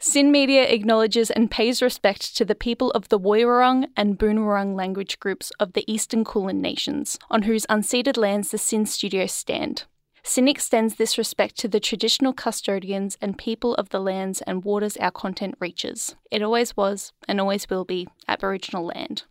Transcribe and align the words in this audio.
SYN 0.00 0.30
Media 0.30 0.62
acknowledges 0.62 1.28
and 1.28 1.50
pays 1.50 1.82
respect 1.82 2.36
to 2.36 2.44
the 2.44 2.54
people 2.54 2.92
of 2.92 3.08
the 3.08 3.18
Woiwurrung 3.18 3.88
and 3.96 4.16
Boonwurrung 4.16 4.76
language 4.76 5.18
groups 5.18 5.50
of 5.58 5.72
the 5.72 5.84
Eastern 5.92 6.24
Kulin 6.24 6.60
Nations, 6.60 7.18
on 7.30 7.42
whose 7.42 7.66
unceded 7.66 8.16
lands 8.16 8.52
the 8.52 8.58
SYN 8.58 8.86
studios 8.86 9.32
stand. 9.32 9.86
SYN 10.22 10.46
extends 10.46 10.94
this 10.94 11.18
respect 11.18 11.58
to 11.58 11.66
the 11.66 11.80
traditional 11.80 12.32
custodians 12.32 13.18
and 13.20 13.36
people 13.36 13.74
of 13.74 13.88
the 13.88 14.00
lands 14.00 14.40
and 14.42 14.62
waters 14.62 14.96
our 14.98 15.10
content 15.10 15.56
reaches. 15.58 16.14
It 16.30 16.42
always 16.42 16.76
was, 16.76 17.12
and 17.26 17.40
always 17.40 17.68
will 17.68 17.84
be, 17.84 18.06
Aboriginal 18.28 18.86
land. 18.86 19.24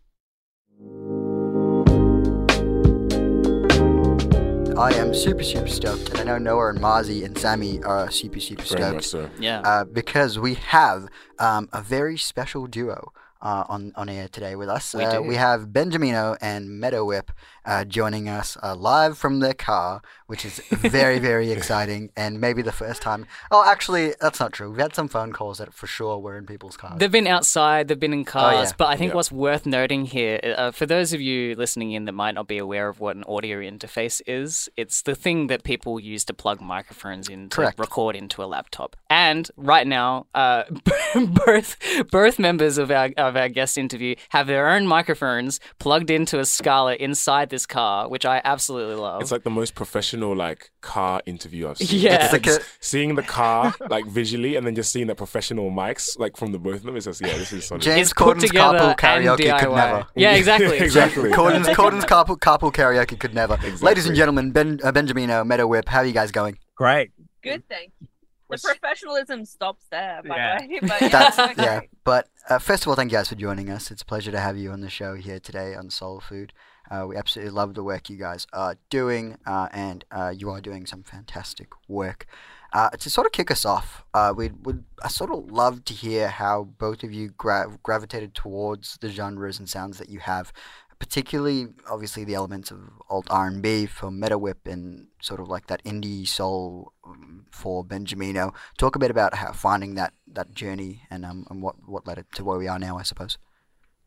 I 4.78 4.94
am 4.94 5.12
super, 5.12 5.42
super 5.42 5.68
stoked, 5.68 6.10
and 6.10 6.20
I 6.20 6.24
know 6.24 6.38
Noah 6.38 6.70
and 6.70 6.80
Marzi 6.80 7.26
and 7.26 7.36
Sammy 7.36 7.82
are 7.82 8.12
super, 8.12 8.40
super 8.40 8.62
Very 8.62 8.94
much 8.94 9.06
stoked 9.06 9.34
so. 9.34 9.42
Yeah. 9.42 9.62
uh, 9.62 9.86
because 9.86 10.38
we 10.38 10.54
have 10.54 11.08
um, 11.40 11.68
a 11.74 11.82
very 11.82 12.16
special 12.16 12.68
duo 12.68 13.12
uh, 13.42 13.64
on 13.68 13.94
on 13.96 14.10
air 14.10 14.28
today 14.28 14.56
with 14.56 14.70
us. 14.70 14.94
We 14.94 15.04
uh, 15.04 15.12
do. 15.14 15.22
we 15.22 15.36
have 15.36 15.68
Benjamino 15.68 16.38
and 16.42 16.70
meadowhip 16.82 17.30
uh, 17.68 17.84
joining 17.84 18.30
us 18.30 18.58
uh, 18.64 18.74
live 18.76 19.18
from 19.18 19.40
their 19.40 19.54
car, 19.54 20.02
which 20.28 20.46
is 20.46 20.62
very, 20.70 21.20
very 21.32 21.52
exciting, 21.52 22.10
and 22.16 22.40
maybe 22.40 22.62
the 22.62 22.72
first 22.72 23.02
time. 23.02 23.28
Oh, 23.52 23.64
actually, 23.68 24.14
that's 24.22 24.40
not 24.40 24.54
true. 24.54 24.70
We've 24.70 24.80
had 24.80 24.96
some 24.96 25.10
phone 25.10 25.34
calls 25.34 25.58
that 25.58 25.74
for 25.74 25.86
sure 25.86 26.18
were 26.18 26.38
in 26.38 26.46
people's 26.46 26.78
cars. 26.78 26.98
They've 26.98 27.12
been 27.12 27.28
outside, 27.28 27.90
they've 27.90 28.00
been 28.00 28.14
in 28.14 28.24
cars, 28.24 28.70
yeah. 28.70 28.76
but 28.78 28.88
I 28.88 28.96
think 28.96 29.12
Yeah. 29.12 29.16
what's 29.16 29.32
worth 29.32 29.66
noting 29.66 30.06
here, 30.06 30.40
uh, 30.58 30.72
for 30.72 30.86
those 30.86 31.12
of 31.12 31.20
you 31.20 31.56
listening 31.56 31.92
in 31.92 32.06
that 32.06 32.14
might 32.14 32.36
not 32.36 32.48
be 32.48 32.58
aware 32.58 32.88
of 32.88 33.02
what 33.02 33.18
an 33.18 33.26
audio 33.26 33.60
interface 33.60 34.22
is, 34.26 34.70
it's 34.78 35.02
the 35.02 35.16
thing 35.16 35.48
that 35.48 35.64
people 35.64 36.00
use 36.00 36.24
to 36.26 36.34
plug 36.34 36.62
microphones 36.62 37.28
in 37.28 37.50
to 37.50 37.58
Correct. 37.58 37.80
record 37.80 38.16
into 38.16 38.42
a 38.42 38.46
laptop. 38.46 38.96
And 39.10 39.50
right 39.58 39.86
now, 39.86 40.28
uh, 40.34 40.64
both 41.46 41.76
both 42.12 42.40
members 42.40 42.78
of 42.78 42.92
our 42.92 43.10
of 43.28 43.36
our 43.38 43.50
guest 43.50 43.78
interview 43.78 44.16
have 44.30 44.48
their 44.48 44.70
own 44.70 44.88
microphones 44.88 45.60
plugged 45.80 46.10
into 46.10 46.40
a 46.40 46.46
Scarlett 46.46 47.00
inside 47.00 47.50
this 47.50 47.66
car, 47.66 48.08
which 48.10 48.26
I 48.26 48.42
absolutely 48.44 48.96
love. 48.96 49.22
It's 49.22 49.32
like 49.32 49.44
the 49.44 49.50
most 49.50 49.76
professional 49.76 50.36
like 50.36 50.72
car 50.82 51.22
interview 51.26 51.70
I've 51.70 51.78
seen. 51.78 52.00
Yeah. 52.02 52.24
It's 52.26 52.34
like 52.34 52.48
a- 52.48 52.60
seeing 52.80 53.16
the 53.16 53.24
car 53.24 53.74
like 53.90 54.06
visually, 54.06 54.56
and 54.56 54.66
then 54.66 54.76
just 54.76 54.92
seeing 54.92 55.08
the 55.08 55.16
professional 55.16 55.72
mics 55.72 56.18
like 56.18 56.38
from 56.38 56.52
the 56.52 56.60
both 56.60 56.76
of 56.78 56.84
them. 56.84 56.96
It's 56.96 57.06
just 57.06 57.22
yeah, 57.22 57.38
this 57.38 57.52
is 57.54 57.66
solid. 57.68 57.82
James 57.82 58.14
Corden's 58.14 58.52
carpool 58.52 58.98
karaoke 58.98 59.60
could 59.60 59.72
never. 59.76 60.08
Yeah, 60.16 60.36
exactly. 60.36 60.78
Exactly. 60.88 61.32
Corden's, 61.32 61.68
Corden's 61.76 62.06
carpool, 62.06 62.38
carpool 62.40 62.74
karaoke 62.74 63.20
could 63.20 63.34
never. 63.34 63.58
Ladies 63.82 64.06
and 64.06 64.16
gentlemen, 64.16 64.52
ben, 64.52 64.80
uh, 64.84 64.92
Benjamino, 64.92 65.46
meadowhip, 65.46 65.88
how 65.88 66.00
are 66.00 66.06
you 66.06 66.14
guys 66.14 66.32
going? 66.32 66.58
Great. 66.76 67.12
Good, 67.44 67.64
thank 67.68 67.92
you. 68.00 68.07
The 68.50 68.58
professionalism 68.58 69.46
stops 69.46 69.84
there, 69.92 70.22
by 70.28 70.36
Yeah. 70.38 70.62
the 70.62 70.68
way. 70.68 70.80
But 70.82 71.02
yeah, 71.02 71.08
That's 71.10 71.40
okay. 71.40 71.54
yeah. 71.64 71.82
But 72.04 72.30
uh, 72.50 72.60
first 72.60 72.84
of 72.84 72.88
all, 72.90 72.96
thank 72.96 73.12
you 73.12 73.18
guys 73.18 73.30
for 73.30 73.36
joining 73.36 73.70
us. 73.70 73.92
It's 73.92 74.02
a 74.02 74.06
pleasure 74.06 74.32
to 74.32 74.40
have 74.40 74.58
you 74.58 74.72
on 74.72 74.82
the 74.82 74.90
show 74.90 75.16
here 75.16 75.40
today 75.40 75.76
on 75.76 75.90
Soul 75.90 76.20
Food. 76.22 76.54
Uh, 76.90 77.06
we 77.10 77.18
absolutely 77.18 77.52
love 77.52 77.74
the 77.74 77.84
work 77.84 78.10
you 78.10 78.16
guys 78.16 78.48
are 78.54 78.78
doing, 78.90 79.38
uh, 79.46 79.68
and 79.74 80.06
uh, 80.12 80.34
you 80.36 80.50
are 80.50 80.62
doing 80.62 80.86
some 80.86 81.04
fantastic 81.04 81.68
work. 81.90 82.26
Uh, 82.72 82.90
to 82.92 83.10
sort 83.10 83.26
of 83.26 83.34
kick 83.34 83.50
us 83.52 83.66
off, 83.66 84.06
uh, 84.14 84.34
we'd, 84.36 84.66
would 84.66 84.84
I 85.04 85.08
sort 85.10 85.32
of 85.32 85.52
love 85.52 85.84
to 85.86 85.94
hear 85.94 86.30
how 86.30 86.64
both 86.78 87.04
of 87.04 87.12
you 87.14 87.30
gra- 87.38 87.78
gravitated 87.84 88.34
towards 88.34 88.98
the 89.02 89.10
genres 89.10 89.60
and 89.60 89.68
sounds 89.70 89.98
that 89.98 90.10
you 90.10 90.20
have, 90.20 90.54
particularly 91.00 91.68
obviously 91.90 92.24
the 92.24 92.36
elements 92.36 92.72
of 92.72 92.80
alt 93.10 93.28
R 93.30 93.48
and 93.48 93.62
B 93.62 93.86
for 93.86 94.10
meadowhip 94.10 94.66
and 94.66 95.08
sort 95.22 95.40
of 95.40 95.48
like 95.48 95.68
that 95.68 95.84
indie 95.84 96.28
soul 96.28 96.94
um, 97.06 97.46
for 97.52 97.84
Benjamino. 97.84 98.54
Talk 98.78 98.96
a 98.96 99.00
bit 99.00 99.12
about 99.12 99.36
how 99.36 99.52
finding 99.52 99.96
that 99.96 100.14
that 100.34 100.54
journey 100.54 101.04
and 101.10 101.26
um 101.26 101.46
and 101.50 101.62
what 101.62 101.76
what 101.88 102.08
led 102.08 102.18
it 102.18 102.26
to 102.36 102.44
where 102.44 102.58
we 102.58 102.68
are 102.68 102.80
now, 102.80 102.98
I 102.98 103.04
suppose. 103.04 103.38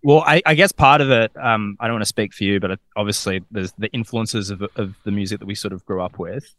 Well, 0.03 0.25
I, 0.27 0.41
I 0.47 0.55
guess 0.55 0.73
part 0.73 1.03
of 1.03 1.11
it, 1.11 1.31
um, 1.37 1.77
I 1.79 1.87
don't 1.87 1.95
want 1.95 2.03
to 2.03 2.07
speak 2.07 2.33
for 2.33 2.45
you, 2.45 2.59
but 2.59 2.81
obviously 2.97 3.43
there's 3.51 3.73
the 3.73 3.89
influences 3.89 4.49
of, 4.49 4.63
of 4.77 4.95
the 5.05 5.11
music 5.11 5.41
that 5.41 5.47
we 5.47 5.55
sort 5.55 5.75
of 5.75 5.85
grew 5.85 6.01
up 6.03 6.19
with. 6.19 6.55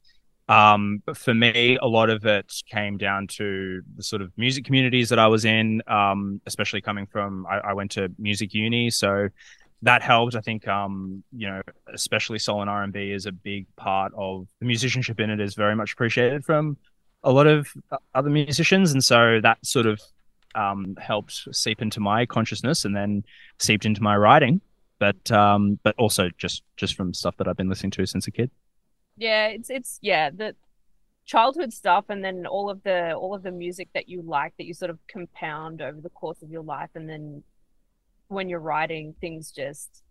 Um, 0.48 1.02
but 1.06 1.18
for 1.18 1.34
me, 1.34 1.78
a 1.82 1.88
lot 1.88 2.10
of 2.10 2.26
it 2.26 2.54
came 2.70 2.98
down 2.98 3.28
to 3.28 3.82
the 3.96 4.04
sort 4.04 4.22
of 4.22 4.32
music 4.38 4.66
communities 4.66 5.10
that 5.10 5.18
I 5.18 5.28
was 5.28 5.46
in, 5.46 5.82
um, 5.88 6.42
especially 6.46 6.82
coming 6.82 7.08
from, 7.08 7.48
I, 7.48 7.70
I 7.70 7.74
went 7.74 7.92
to 7.92 8.12
music 8.20 8.54
uni. 8.54 8.92
So 8.92 9.30
that 9.84 10.02
helped. 10.02 10.36
I 10.36 10.42
think, 10.42 10.68
um, 10.68 11.24
you 11.32 11.48
know, 11.48 11.62
especially 11.94 12.40
soul 12.40 12.62
and 12.62 12.70
R&B 12.70 13.12
is 13.12 13.26
a 13.26 13.32
big 13.32 13.66
part 13.76 14.14
of 14.16 14.48
the 14.60 14.66
musicianship 14.66 15.20
in 15.20 15.30
it 15.30 15.40
is 15.40 15.56
very 15.56 15.76
much 15.76 15.94
appreciated 15.94 16.46
from 16.46 16.78
a 17.24 17.32
lot 17.32 17.48
of 17.48 17.68
uh, 17.92 17.98
other 18.14 18.30
musicians. 18.30 18.92
And 18.92 19.04
so 19.04 19.40
that 19.42 19.66
sort 19.66 19.86
of 19.86 20.02
um, 20.56 20.96
helped 21.00 21.48
seep 21.52 21.82
into 21.82 22.00
my 22.00 22.26
consciousness 22.26 22.86
and 22.86 22.96
then 22.96 23.24
seeped 23.60 23.86
into 23.86 24.04
my 24.04 24.16
writing. 24.16 24.62
But 25.00 25.32
um, 25.32 25.80
but 25.82 25.96
also 25.98 26.30
just 26.38 26.62
just 26.78 26.96
from 26.96 27.16
stuff 27.16 27.36
that 27.38 27.48
I've 27.48 27.58
been 27.58 27.70
listening 27.70 27.90
to 27.92 28.06
since 28.06 28.28
a 28.28 28.32
kid. 28.32 28.52
yeah, 29.18 29.48
it's 29.48 29.72
it's 29.72 29.98
yeah 30.04 30.30
the 30.30 30.56
childhood 31.26 31.74
stuff, 31.74 32.06
and 32.10 32.24
then 32.24 32.46
all 32.46 32.70
of 32.70 32.84
the 32.84 33.14
all 33.14 33.34
of 33.34 33.42
the 33.42 33.50
music 33.50 33.90
that 33.96 34.08
you 34.10 34.22
like 34.22 34.54
that 34.58 34.66
you 34.66 34.76
sort 34.76 34.92
of 34.92 35.00
compound 35.08 35.82
over 35.82 36.00
the 36.00 36.10
course 36.10 36.44
of 36.44 36.52
your 36.52 36.62
life, 36.62 36.92
and 36.94 37.10
then 37.10 37.44
when 38.32 38.48
you're 38.50 38.60
writing, 38.60 39.14
things 39.20 39.52
just 39.52 40.04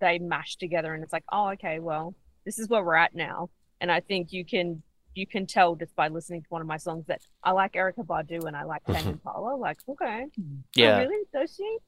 they 0.00 0.18
mash 0.18 0.56
together, 0.56 0.94
and 0.94 1.02
it's 1.02 1.12
like, 1.12 1.24
oh, 1.32 1.48
okay, 1.50 1.80
well, 1.80 2.14
this 2.44 2.58
is 2.58 2.68
where 2.68 2.84
we're 2.84 2.94
at 2.94 3.14
now, 3.14 3.50
and 3.80 3.90
I 3.90 4.00
think 4.00 4.32
you 4.32 4.44
can 4.44 4.82
you 5.14 5.26
can 5.26 5.46
tell 5.46 5.74
just 5.74 5.96
by 5.96 6.06
listening 6.08 6.42
to 6.42 6.46
one 6.50 6.60
of 6.60 6.68
my 6.68 6.76
songs 6.76 7.06
that 7.08 7.20
I 7.42 7.50
like 7.50 7.72
Erykah 7.72 8.06
Badu 8.06 8.44
and 8.46 8.56
I 8.56 8.62
like 8.62 8.84
Ken 8.84 9.02
Mhm. 9.04 9.12
Impala. 9.14 9.56
Like, 9.56 9.78
okay, 9.88 10.26
oh, 10.38 10.42
Yeah. 10.76 10.98
really? 11.00 11.24
Does 11.32 11.52
she? 11.56 11.78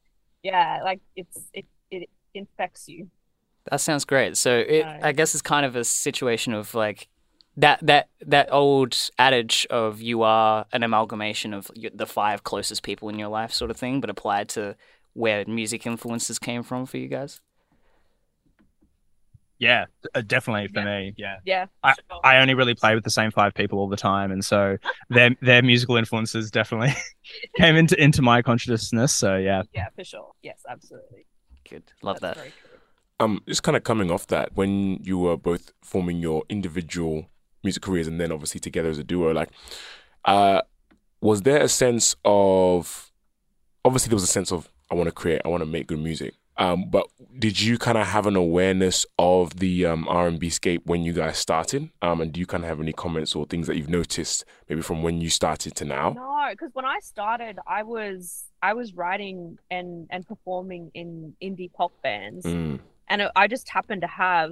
Yeah, 0.43 0.81
like 0.83 1.01
it's 1.15 1.39
it 1.53 1.67
it 1.91 2.09
infects 2.35 2.89
you. 2.89 3.09
That 3.71 3.81
sounds 3.81 4.05
great. 4.05 4.37
So 4.37 4.59
it, 4.59 4.85
Right. 4.85 5.01
I 5.05 5.13
guess 5.13 5.35
it's 5.35 5.43
kind 5.43 5.65
of 5.67 5.77
a 5.77 5.85
situation 5.85 6.55
of 6.55 6.75
like 6.75 7.09
that 7.57 7.79
that 7.87 8.09
that 8.23 8.49
old 8.51 8.97
adage 9.19 9.67
of 9.71 10.01
you 10.01 10.23
are 10.23 10.67
an 10.73 10.83
amalgamation 10.83 11.53
of 11.55 11.71
the 11.95 12.07
five 12.07 12.43
closest 12.43 12.83
people 12.83 13.09
in 13.11 13.19
your 13.19 13.29
life, 13.29 13.53
sort 13.53 13.71
of 13.71 13.77
thing, 13.77 14.01
but 14.01 14.11
applied 14.11 14.49
to 14.51 14.77
where 15.21 15.45
music 15.47 15.87
influences 15.87 16.39
came 16.39 16.63
from 16.63 16.87
for 16.87 16.97
you 16.97 17.07
guys. 17.09 17.41
Yeah, 19.59 19.85
uh, 20.15 20.23
definitely 20.23 20.69
for 20.73 20.81
Yeah. 20.81 20.85
me. 21.01 21.15
Yeah, 21.19 21.37
Yeah, 21.45 21.67
I- 21.83 21.93
sure. 21.93 22.21
I 22.25 22.39
only 22.39 22.55
really 22.55 22.75
play 22.75 22.95
with 22.95 23.05
the 23.05 23.11
same 23.11 23.31
five 23.31 23.53
people 23.53 23.79
all 23.79 23.89
the 23.89 23.97
time, 23.97 24.33
and 24.33 24.43
so 24.43 24.79
their 25.11 25.37
their 25.43 25.63
musical 25.63 25.97
influences 25.97 26.51
definitely 26.51 26.95
came 27.59 27.77
into 27.77 27.95
into 28.03 28.23
my 28.23 28.41
consciousness. 28.41 29.15
So 29.15 29.37
yeah, 29.37 29.63
yeah, 29.75 29.89
for 29.95 30.03
sure. 30.03 30.33
Yes, 30.43 30.63
absolutely. 30.69 31.27
Good, 31.69 31.83
love 32.03 32.21
That's 32.21 32.37
that. 32.37 32.41
very 32.41 32.51
true. 32.59 32.79
Um, 33.21 33.43
just 33.47 33.63
kind 33.63 33.77
of 33.77 33.85
coming 33.85 34.11
off 34.11 34.27
that, 34.29 34.57
when 34.57 34.99
you 35.03 35.19
were 35.19 35.37
both 35.37 35.73
forming 35.85 36.21
your 36.21 36.43
individual 36.49 37.27
music 37.63 37.83
careers 37.83 38.07
and 38.07 38.19
then 38.19 38.33
obviously 38.33 38.61
together 38.61 38.89
as 38.89 38.97
a 38.97 39.05
duo, 39.05 39.33
like, 39.35 39.51
uh, 40.25 40.63
was 41.21 41.43
there 41.43 41.61
a 41.61 41.69
sense 41.69 42.17
of, 42.25 43.13
obviously 43.85 44.09
there 44.09 44.17
was 44.17 44.23
a 44.23 44.27
sense 44.27 44.51
of 44.51 44.71
I 44.91 44.95
want 44.95 45.07
to 45.09 45.13
create, 45.13 45.41
I 45.45 45.49
want 45.49 45.63
to 45.63 45.67
make 45.67 45.87
good 45.87 46.01
music. 46.01 46.35
Um, 46.57 46.91
but 46.91 47.07
did 47.39 47.59
you 47.61 47.79
kind 47.79 47.97
of 47.97 48.07
have 48.09 48.27
an 48.27 48.37
awareness 48.37 49.07
of 49.19 49.61
the 49.61 49.87
um, 49.87 50.07
R 50.09 50.27
and 50.29 50.39
B 50.39 50.51
scape 50.51 50.83
when 50.85 51.03
you 51.05 51.15
guys 51.15 51.39
started? 51.39 51.89
Um, 52.03 52.21
and 52.21 52.33
do 52.33 52.41
you 52.41 52.45
kind 52.47 52.65
of 52.65 52.69
have 52.69 52.81
any 52.81 52.93
comments 52.93 53.35
or 53.35 53.47
things 53.47 53.67
that 53.67 53.77
you've 53.77 53.89
noticed 53.89 54.45
maybe 54.69 54.83
from 54.83 55.03
when 55.03 55.23
you 55.23 55.31
started 55.31 55.75
to 55.77 55.85
now? 55.87 56.13
No, 56.15 56.49
because 56.51 56.71
when 56.75 56.85
I 56.85 56.99
started, 57.01 57.59
I 57.67 57.83
was 57.83 58.45
I 58.63 58.75
was 58.75 58.93
writing 58.95 59.59
and 59.71 60.07
and 60.11 60.27
performing 60.27 60.91
in 60.93 61.35
indie 61.43 61.73
pop 61.73 61.93
bands, 62.03 62.45
Mm, 62.45 62.81
and 63.09 63.31
I 63.35 63.47
just 63.47 63.71
happened 63.71 64.03
to 64.03 64.09
have 64.09 64.51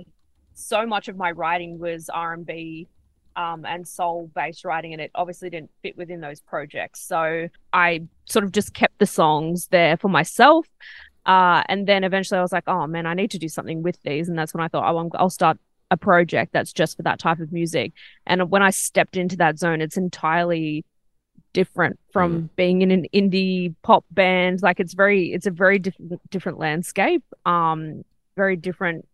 so 0.54 0.86
much 0.86 1.08
of 1.08 1.16
my 1.16 1.30
writing 1.30 1.78
was 1.78 2.08
R 2.08 2.32
and 2.32 2.46
B. 2.46 2.88
Um, 3.38 3.64
and 3.64 3.86
soul 3.86 4.30
based 4.34 4.64
writing, 4.64 4.92
and 4.92 5.00
it 5.00 5.12
obviously 5.14 5.48
didn't 5.48 5.70
fit 5.80 5.96
within 5.96 6.20
those 6.20 6.40
projects. 6.40 7.00
So 7.06 7.48
I 7.72 8.02
sort 8.24 8.44
of 8.44 8.50
just 8.50 8.74
kept 8.74 8.98
the 8.98 9.06
songs 9.06 9.68
there 9.68 9.96
for 9.96 10.08
myself. 10.08 10.66
Uh, 11.24 11.62
and 11.68 11.86
then 11.86 12.02
eventually 12.02 12.38
I 12.38 12.42
was 12.42 12.52
like, 12.52 12.64
oh 12.66 12.88
man, 12.88 13.06
I 13.06 13.14
need 13.14 13.30
to 13.30 13.38
do 13.38 13.48
something 13.48 13.82
with 13.82 14.02
these. 14.02 14.28
And 14.28 14.36
that's 14.36 14.52
when 14.52 14.64
I 14.64 14.68
thought, 14.68 14.92
oh, 14.92 15.10
I'll 15.14 15.30
start 15.30 15.58
a 15.90 15.96
project 15.96 16.52
that's 16.52 16.72
just 16.72 16.96
for 16.96 17.04
that 17.04 17.20
type 17.20 17.38
of 17.38 17.52
music. 17.52 17.92
And 18.26 18.50
when 18.50 18.62
I 18.62 18.70
stepped 18.70 19.16
into 19.16 19.36
that 19.36 19.58
zone, 19.58 19.80
it's 19.80 19.96
entirely 19.96 20.84
different 21.52 21.98
from 22.12 22.50
being 22.56 22.82
in 22.82 22.90
an 22.90 23.06
indie 23.14 23.74
pop 23.82 24.04
band. 24.10 24.62
Like 24.62 24.80
it's 24.80 24.94
very, 24.94 25.32
it's 25.32 25.46
a 25.46 25.50
very 25.50 25.78
different, 25.78 26.20
different 26.30 26.58
landscape. 26.58 27.22
Um, 27.46 28.04
very 28.36 28.56
different 28.56 29.06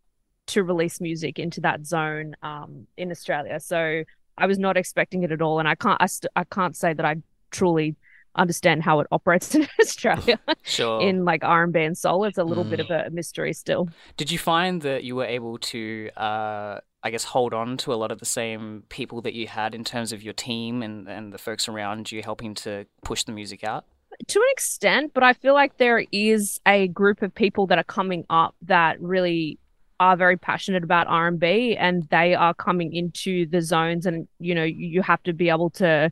to 0.48 0.62
release 0.62 1.00
music 1.00 1.38
into 1.38 1.60
that 1.62 1.86
zone 1.86 2.34
um, 2.42 2.86
in 2.96 3.10
Australia. 3.10 3.58
So 3.60 4.04
I 4.36 4.46
was 4.46 4.58
not 4.58 4.76
expecting 4.76 5.22
it 5.22 5.32
at 5.32 5.40
all, 5.42 5.58
and 5.58 5.68
I 5.68 5.74
can't 5.74 5.96
I, 6.00 6.06
st- 6.06 6.30
I 6.36 6.44
can't 6.44 6.76
say 6.76 6.92
that 6.92 7.04
I 7.06 7.16
truly 7.50 7.96
understand 8.36 8.82
how 8.82 8.98
it 9.00 9.06
operates 9.12 9.54
in 9.54 9.66
Australia 9.80 10.38
Sure. 10.64 11.00
in 11.00 11.24
like 11.24 11.44
R&B 11.44 11.80
and 11.80 11.96
soul. 11.96 12.24
It's 12.24 12.36
a 12.38 12.42
little 12.44 12.64
bit 12.64 12.80
Mm. 12.80 12.84
of 12.84 13.06
a 13.06 13.10
mystery 13.10 13.52
still. 13.52 13.88
Did 14.16 14.30
you 14.32 14.38
find 14.38 14.82
that 14.82 15.04
you 15.04 15.14
were 15.14 15.24
able 15.24 15.58
to, 15.58 16.10
uh, 16.16 16.80
I 17.04 17.10
guess, 17.10 17.22
hold 17.22 17.54
on 17.54 17.76
to 17.78 17.92
a 17.92 17.94
lot 17.94 18.10
of 18.10 18.18
the 18.18 18.24
same 18.26 18.82
people 18.88 19.20
that 19.22 19.34
you 19.34 19.46
had 19.46 19.72
in 19.72 19.84
terms 19.84 20.12
of 20.12 20.20
your 20.22 20.32
team 20.32 20.82
and, 20.82 21.08
and 21.08 21.32
the 21.32 21.38
folks 21.38 21.68
around 21.68 22.10
you 22.10 22.22
helping 22.22 22.54
to 22.56 22.86
push 23.04 23.22
the 23.22 23.32
music 23.32 23.62
out? 23.62 23.84
to 24.28 24.38
an 24.38 24.46
extent, 24.52 25.10
but 25.12 25.24
I 25.24 25.32
feel 25.32 25.54
like 25.54 25.76
there 25.78 26.04
is 26.12 26.60
a 26.66 26.86
group 26.88 27.20
of 27.22 27.34
people 27.34 27.66
that 27.66 27.78
are 27.78 27.84
coming 27.84 28.24
up 28.30 28.54
that 28.62 29.00
really 29.00 29.58
are 30.00 30.16
very 30.16 30.36
passionate 30.36 30.82
about 30.82 31.06
R&B 31.06 31.76
and 31.76 32.02
they 32.10 32.34
are 32.34 32.54
coming 32.54 32.92
into 32.92 33.46
the 33.46 33.60
zones 33.60 34.06
and 34.06 34.26
you 34.40 34.54
know 34.54 34.64
you 34.64 35.02
have 35.02 35.22
to 35.22 35.32
be 35.32 35.48
able 35.48 35.70
to 35.70 36.10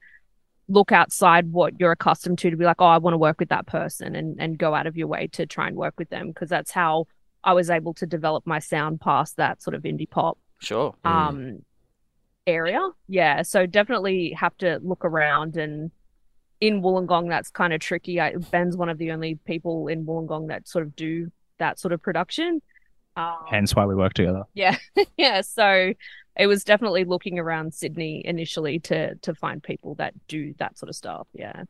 look 0.69 0.93
outside 0.93 1.51
what 1.51 1.79
you're 1.81 1.93
accustomed 1.93 2.39
to 2.39 2.51
to 2.51 2.57
be 2.57 2.65
like 2.65 2.81
oh 2.81 2.87
I 2.87 2.99
want 2.99 3.15
to 3.15 3.19
work 3.19 3.41
with 3.41 3.49
that 3.49 3.67
person 3.67 4.15
and 4.15 4.37
and 4.41 4.57
go 4.57 4.75
out 4.75 4.87
of 4.87 4.97
your 4.97 5.09
way 5.09 5.27
to 5.33 5.47
try 5.47 5.67
and 5.67 5.77
work 5.77 5.95
with 5.99 6.09
them 6.11 6.29
because 6.29 6.49
that's 6.49 6.71
how 6.71 7.07
I 7.43 7.53
was 7.55 7.71
able 7.71 7.93
to 7.95 8.07
develop 8.07 8.47
my 8.47 8.61
sound 8.61 9.01
past 9.01 9.37
that 9.37 9.63
sort 9.63 9.75
of 9.75 9.83
indie 9.83 10.09
pop 10.09 10.39
Sure. 10.61 10.95
Mm. 11.05 11.11
um 11.11 11.59
area 12.47 12.81
yeah 13.09 13.43
so 13.43 13.67
definitely 13.67 14.31
have 14.33 14.57
to 14.59 14.81
look 14.83 15.05
around 15.05 15.57
and 15.57 15.91
in 16.61 16.81
wollongong 16.83 17.29
that's 17.29 17.51
kind 17.51 17.73
of 17.73 17.81
tricky 17.81 18.21
I, 18.21 18.35
ben's 18.37 18.77
one 18.77 18.89
of 18.89 18.99
the 18.99 19.11
only 19.11 19.41
people 19.45 19.89
in 19.89 20.07
wollongong 20.07 20.49
that 20.49 20.69
sort 20.69 20.87
of 20.87 20.95
do 20.95 21.31
that 21.59 21.79
sort 21.79 21.93
of 21.93 22.01
production 22.01 22.63
um, 23.17 23.37
Hence 23.51 23.75
why 23.77 23.85
we 23.87 23.95
work 23.95 24.15
together. 24.15 24.45
yeah 24.55 24.77
yeah 25.17 25.41
so 25.41 25.93
it 26.39 26.47
was 26.47 26.65
definitely 26.65 27.05
looking 27.05 27.39
around 27.39 27.75
sydney 27.75 28.23
initially 28.25 28.79
to 28.81 29.15
to 29.17 29.35
find 29.35 29.63
people 29.63 29.95
that 29.97 30.15
do 30.29 30.55
that 30.59 30.79
sort 30.79 30.89
of 30.89 30.97
stuff 30.97 31.27
yeah 31.35 31.65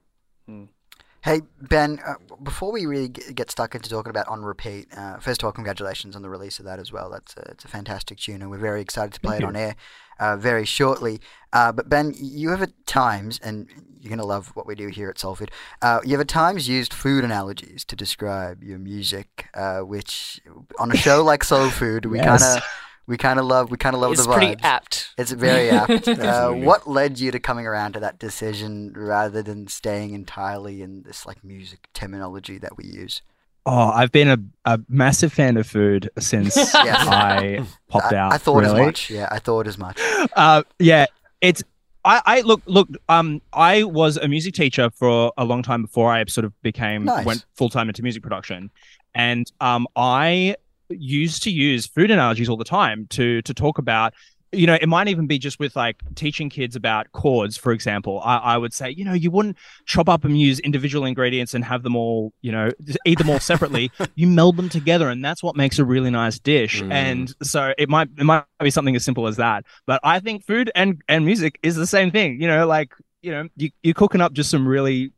Hey 1.24 1.42
Ben, 1.60 2.00
uh, 2.04 2.14
before 2.42 2.72
we 2.72 2.84
really 2.84 3.08
get 3.08 3.48
stuck 3.48 3.76
into 3.76 3.88
talking 3.88 4.10
about 4.10 4.26
on 4.26 4.42
repeat, 4.42 4.88
uh, 4.96 5.18
first 5.18 5.40
of 5.40 5.46
all, 5.46 5.52
congratulations 5.52 6.16
on 6.16 6.22
the 6.22 6.28
release 6.28 6.58
of 6.58 6.64
that 6.64 6.80
as 6.80 6.90
well. 6.90 7.10
That's 7.10 7.36
a, 7.36 7.42
it's 7.52 7.64
a 7.64 7.68
fantastic 7.68 8.18
tune, 8.18 8.42
and 8.42 8.50
we're 8.50 8.58
very 8.58 8.80
excited 8.80 9.12
to 9.12 9.20
play 9.20 9.38
Thank 9.38 9.44
it 9.44 9.46
on 9.46 9.54
air 9.54 9.76
uh, 10.22 10.36
very 10.36 10.64
shortly. 10.64 11.20
Uh, 11.52 11.72
but 11.72 11.88
Ben, 11.88 12.14
you 12.16 12.50
have 12.50 12.62
at 12.62 12.72
times, 12.86 13.40
and 13.42 13.68
you're 14.00 14.10
gonna 14.10 14.24
love 14.24 14.48
what 14.54 14.66
we 14.66 14.74
do 14.74 14.88
here 14.88 15.10
at 15.10 15.18
Soul 15.18 15.34
Food. 15.34 15.50
Uh, 15.82 16.00
you 16.04 16.12
have 16.12 16.20
at 16.20 16.28
times 16.28 16.68
used 16.68 16.94
food 16.94 17.24
analogies 17.24 17.84
to 17.86 17.96
describe 17.96 18.62
your 18.62 18.78
music, 18.78 19.48
uh, 19.54 19.80
which 19.80 20.40
on 20.78 20.92
a 20.92 20.96
show 20.96 21.22
like 21.24 21.42
Soul 21.44 21.70
Food, 21.70 22.06
we 22.06 22.18
Yes. 22.22 22.26
kind 22.26 22.42
of 22.56 22.62
we 23.06 23.16
kind 23.16 23.38
of 23.40 23.46
love 23.46 23.70
we 23.70 23.76
kind 23.76 23.94
of 23.96 24.00
love 24.00 24.12
it's 24.12 24.24
the 24.24 24.32
pretty 24.32 24.56
apt. 24.62 25.10
It's 25.18 25.32
very 25.32 25.70
apt. 25.70 26.06
uh, 26.30 26.50
what 26.52 26.88
led 26.88 27.18
you 27.18 27.32
to 27.32 27.40
coming 27.40 27.66
around 27.66 27.94
to 27.94 28.00
that 28.00 28.18
decision 28.18 28.92
rather 28.96 29.42
than 29.42 29.66
staying 29.66 30.14
entirely 30.14 30.82
in 30.82 31.02
this 31.02 31.26
like 31.26 31.42
music 31.42 31.88
terminology 31.94 32.58
that 32.58 32.76
we 32.76 32.84
use? 32.84 33.22
Oh, 33.64 33.90
I've 33.90 34.10
been 34.10 34.28
a, 34.28 34.38
a 34.64 34.80
massive 34.88 35.32
fan 35.32 35.56
of 35.56 35.66
food 35.66 36.10
since 36.18 36.56
Yes. 36.74 37.06
I 37.06 37.64
popped 37.88 38.12
I, 38.12 38.16
out. 38.16 38.32
I 38.32 38.38
thought 38.38 38.64
as 38.64 38.72
much. 38.72 39.08
Yeah, 39.10 39.28
I 39.30 39.38
thought 39.38 39.66
as 39.66 39.78
much. 39.78 40.00
uh, 40.34 40.62
yeah, 40.78 41.06
it's. 41.40 41.62
I, 42.04 42.20
I 42.26 42.40
look 42.40 42.62
look. 42.66 42.88
Um, 43.08 43.40
I 43.52 43.84
was 43.84 44.16
a 44.16 44.26
music 44.26 44.54
teacher 44.54 44.90
for 44.90 45.32
a 45.36 45.44
long 45.44 45.62
time 45.62 45.82
before 45.82 46.10
I 46.12 46.24
sort 46.24 46.44
of 46.44 46.60
became 46.62 47.04
Nice. 47.04 47.24
went 47.24 47.44
full 47.54 47.68
time 47.68 47.88
into 47.88 48.02
music 48.02 48.24
production, 48.24 48.72
and 49.14 49.50
um, 49.60 49.86
I 49.94 50.56
used 50.88 51.44
to 51.44 51.50
use 51.50 51.86
food 51.86 52.10
analogies 52.10 52.48
all 52.48 52.56
the 52.56 52.64
time 52.64 53.06
to 53.10 53.40
to 53.42 53.54
talk 53.54 53.78
about. 53.78 54.14
You 54.52 54.66
know, 54.66 54.74
it 54.74 54.88
might 54.88 55.08
even 55.08 55.26
be 55.26 55.38
just 55.38 55.58
with 55.58 55.74
like 55.76 55.96
teaching 56.14 56.50
kids 56.50 56.76
about 56.76 57.10
chords, 57.12 57.56
for 57.56 57.72
example. 57.72 58.20
I, 58.24 58.36
I 58.36 58.56
would 58.58 58.74
say, 58.74 58.90
you 58.90 59.04
know, 59.04 59.12
you 59.12 59.30
wouldn't 59.30 59.56
chop 59.86 60.08
up 60.08 60.24
and 60.24 60.38
use 60.38 60.60
individual 60.60 61.04
ingredients 61.04 61.54
and 61.54 61.64
have 61.64 61.82
them 61.82 61.96
all, 61.96 62.32
you 62.42 62.52
know, 62.52 62.70
eat 63.06 63.18
them 63.18 63.30
all 63.30 63.40
separately. 63.40 63.90
you 64.14 64.26
meld 64.26 64.56
them 64.56 64.68
together, 64.68 65.08
and 65.08 65.24
that's 65.24 65.42
what 65.42 65.56
makes 65.56 65.78
a 65.78 65.84
really 65.84 66.10
nice 66.10 66.38
dish. 66.38 66.82
Mm. 66.82 66.92
And 66.92 67.34
so 67.42 67.72
it 67.78 67.88
might 67.88 68.08
it 68.18 68.24
might 68.24 68.44
be 68.60 68.70
something 68.70 68.96
as 68.96 69.04
simple 69.04 69.26
as 69.26 69.36
that. 69.36 69.64
But 69.86 70.00
I 70.04 70.20
think 70.20 70.44
food 70.44 70.70
and 70.74 71.00
and 71.08 71.24
music 71.24 71.58
is 71.62 71.76
the 71.76 71.86
same 71.86 72.10
thing. 72.10 72.40
You 72.40 72.48
know, 72.48 72.66
like 72.66 72.92
you 73.22 73.30
know, 73.30 73.48
you 73.56 73.70
you're 73.82 73.94
cooking 73.94 74.20
up 74.20 74.32
just 74.32 74.50
some 74.50 74.66
really 74.66 75.12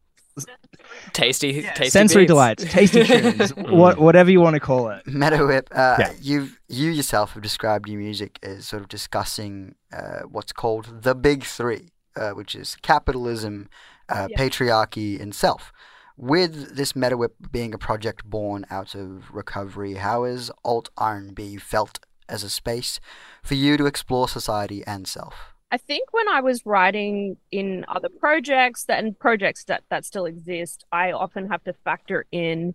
Tasty, 1.12 1.62
tasty 1.62 1.90
sensory 1.90 2.22
beats. 2.22 2.28
delights, 2.30 2.64
tasty 2.64 3.04
tunes, 3.04 3.50
what 3.56 3.98
whatever 3.98 4.30
you 4.30 4.40
want 4.40 4.54
to 4.54 4.60
call 4.60 4.88
it. 4.90 5.06
Meadow 5.06 5.46
Whip, 5.46 5.68
uh, 5.72 5.96
Yeah. 5.98 6.12
you've 6.20 6.58
you 6.68 6.90
yourself 6.90 7.32
have 7.34 7.42
described 7.42 7.88
your 7.88 8.00
music 8.00 8.38
as 8.42 8.66
sort 8.66 8.82
of 8.82 8.88
discussing 8.88 9.74
uh, 9.92 10.20
what's 10.22 10.52
called 10.52 11.02
the 11.02 11.14
big 11.14 11.44
three, 11.44 11.90
uh, 12.16 12.30
which 12.30 12.54
is 12.54 12.76
capitalism, 12.82 13.68
uh, 14.08 14.28
Yeah. 14.30 14.38
patriarchy, 14.38 15.20
and 15.20 15.34
self. 15.34 15.72
With 16.16 16.76
this 16.76 16.92
meadowhip 16.94 17.34
being 17.50 17.74
a 17.74 17.78
project 17.78 18.24
born 18.24 18.66
out 18.70 18.94
of 18.94 19.30
recovery, 19.32 19.94
how 19.94 20.24
is 20.24 20.50
alt 20.64 20.88
R 20.96 21.16
and 21.16 21.34
B 21.34 21.56
felt 21.56 21.98
as 22.28 22.42
a 22.42 22.50
space 22.50 23.00
for 23.42 23.54
you 23.54 23.76
to 23.76 23.86
explore 23.86 24.28
society 24.28 24.82
and 24.86 25.06
self? 25.08 25.53
I 25.70 25.76
think 25.76 26.12
when 26.12 26.28
I 26.28 26.40
was 26.40 26.64
writing 26.64 27.36
in 27.50 27.84
other 27.88 28.08
projects 28.20 28.84
that 28.84 29.02
and 29.02 29.18
projects 29.18 29.64
that 29.64 29.82
that 29.90 30.04
still 30.04 30.24
exist, 30.26 30.84
I 30.92 31.12
often 31.12 31.48
have 31.50 31.64
to 31.64 31.72
factor 31.84 32.26
in 32.30 32.74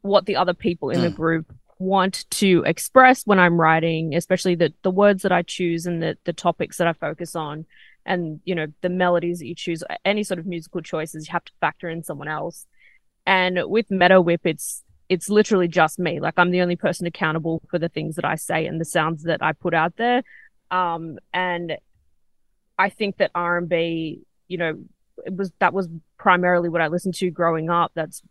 what 0.00 0.26
the 0.26 0.36
other 0.36 0.54
people 0.54 0.90
in 0.90 1.02
the 1.02 1.08
Mm. 1.10 1.14
group 1.14 1.52
want 1.78 2.24
to 2.30 2.62
express 2.64 3.26
when 3.26 3.38
I'm 3.38 3.60
writing, 3.60 4.14
especially 4.14 4.54
the 4.54 4.72
the 4.82 4.90
words 4.90 5.22
that 5.22 5.32
I 5.32 5.42
choose 5.42 5.84
and 5.84 6.02
the 6.02 6.16
the 6.24 6.32
topics 6.32 6.78
that 6.78 6.86
I 6.86 6.92
focus 6.92 7.34
on 7.36 7.66
and 8.06 8.40
you 8.44 8.54
know 8.54 8.66
the 8.80 8.88
melodies 8.88 9.38
that 9.40 9.46
you 9.46 9.54
choose 9.54 9.84
any 10.04 10.24
sort 10.24 10.38
of 10.40 10.46
musical 10.46 10.80
choices 10.80 11.28
you 11.28 11.32
have 11.32 11.44
to 11.44 11.52
factor 11.60 11.88
in 11.88 12.02
someone 12.02 12.28
else. 12.28 12.66
And 13.26 13.58
with 13.66 13.88
meadowhip 13.90 14.40
it's 14.44 14.84
it's 15.08 15.28
literally 15.28 15.68
just 15.68 15.98
me. 15.98 16.18
Like 16.20 16.34
I'm 16.38 16.50
the 16.50 16.62
only 16.62 16.76
person 16.76 17.06
accountable 17.06 17.60
for 17.68 17.78
the 17.78 17.88
things 17.90 18.16
that 18.16 18.24
I 18.24 18.36
say 18.36 18.64
and 18.66 18.80
the 18.80 18.84
sounds 18.86 19.24
that 19.24 19.42
I 19.42 19.52
put 19.52 19.74
out 19.74 19.96
there. 19.96 20.22
Um 20.70 21.18
and 21.34 21.76
I 22.78 22.88
think 22.88 23.18
that 23.18 23.30
R 23.34 23.58
and 23.58 23.68
B, 23.68 24.22
you 24.48 24.58
know, 24.58 24.78
it 25.24 25.34
was 25.34 25.52
that 25.58 25.72
was 25.72 25.88
primarily 26.18 26.68
what 26.68 26.80
I 26.80 26.88
listened 26.88 27.14
to 27.16 27.30
growing 27.30 27.70
up. 27.70 27.92
That's 27.94 28.22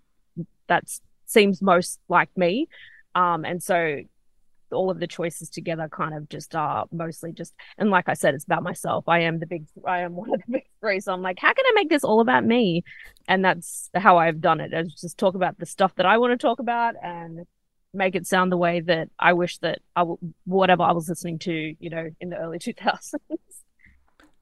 that's 0.67 1.01
seems 1.25 1.61
most 1.61 1.99
like 2.09 2.29
me, 2.35 2.67
um, 3.15 3.45
and 3.45 3.61
so 3.61 4.01
all 4.71 4.89
of 4.89 4.99
the 4.99 5.07
choices 5.07 5.49
together 5.49 5.89
kind 5.89 6.13
of 6.13 6.29
just 6.29 6.55
are 6.55 6.85
mostly 6.91 7.31
just. 7.31 7.53
And 7.77 7.89
like 7.89 8.07
I 8.07 8.13
said, 8.13 8.33
it's 8.33 8.45
about 8.45 8.63
myself. 8.63 9.07
I 9.07 9.19
am 9.19 9.39
the 9.39 9.45
big. 9.45 9.65
I 9.85 9.99
am 9.99 10.15
one 10.15 10.33
of 10.33 10.41
the 10.45 10.51
big 10.51 10.65
three. 10.79 10.99
So 10.99 11.13
I'm 11.13 11.21
like, 11.21 11.39
how 11.39 11.53
can 11.53 11.65
I 11.65 11.71
make 11.75 11.89
this 11.89 12.03
all 12.03 12.21
about 12.21 12.45
me? 12.45 12.83
And 13.27 13.44
that's 13.44 13.89
how 13.95 14.17
I've 14.17 14.41
done 14.41 14.59
it. 14.59 14.73
I 14.73 14.83
just 14.83 15.17
talk 15.17 15.35
about 15.35 15.57
the 15.59 15.65
stuff 15.65 15.95
that 15.95 16.05
I 16.05 16.17
want 16.17 16.31
to 16.31 16.37
talk 16.37 16.59
about 16.59 16.95
and 17.01 17.45
make 17.94 18.15
it 18.15 18.25
sound 18.25 18.51
the 18.51 18.57
way 18.57 18.79
that 18.79 19.09
I 19.19 19.33
wish 19.33 19.57
that 19.59 19.79
I 19.95 20.01
w- 20.01 20.17
whatever 20.45 20.83
I 20.83 20.94
was 20.94 21.09
listening 21.09 21.39
to, 21.39 21.75
you 21.79 21.89
know, 21.89 22.09
in 22.19 22.29
the 22.29 22.37
early 22.37 22.59
2000s. 22.59 23.15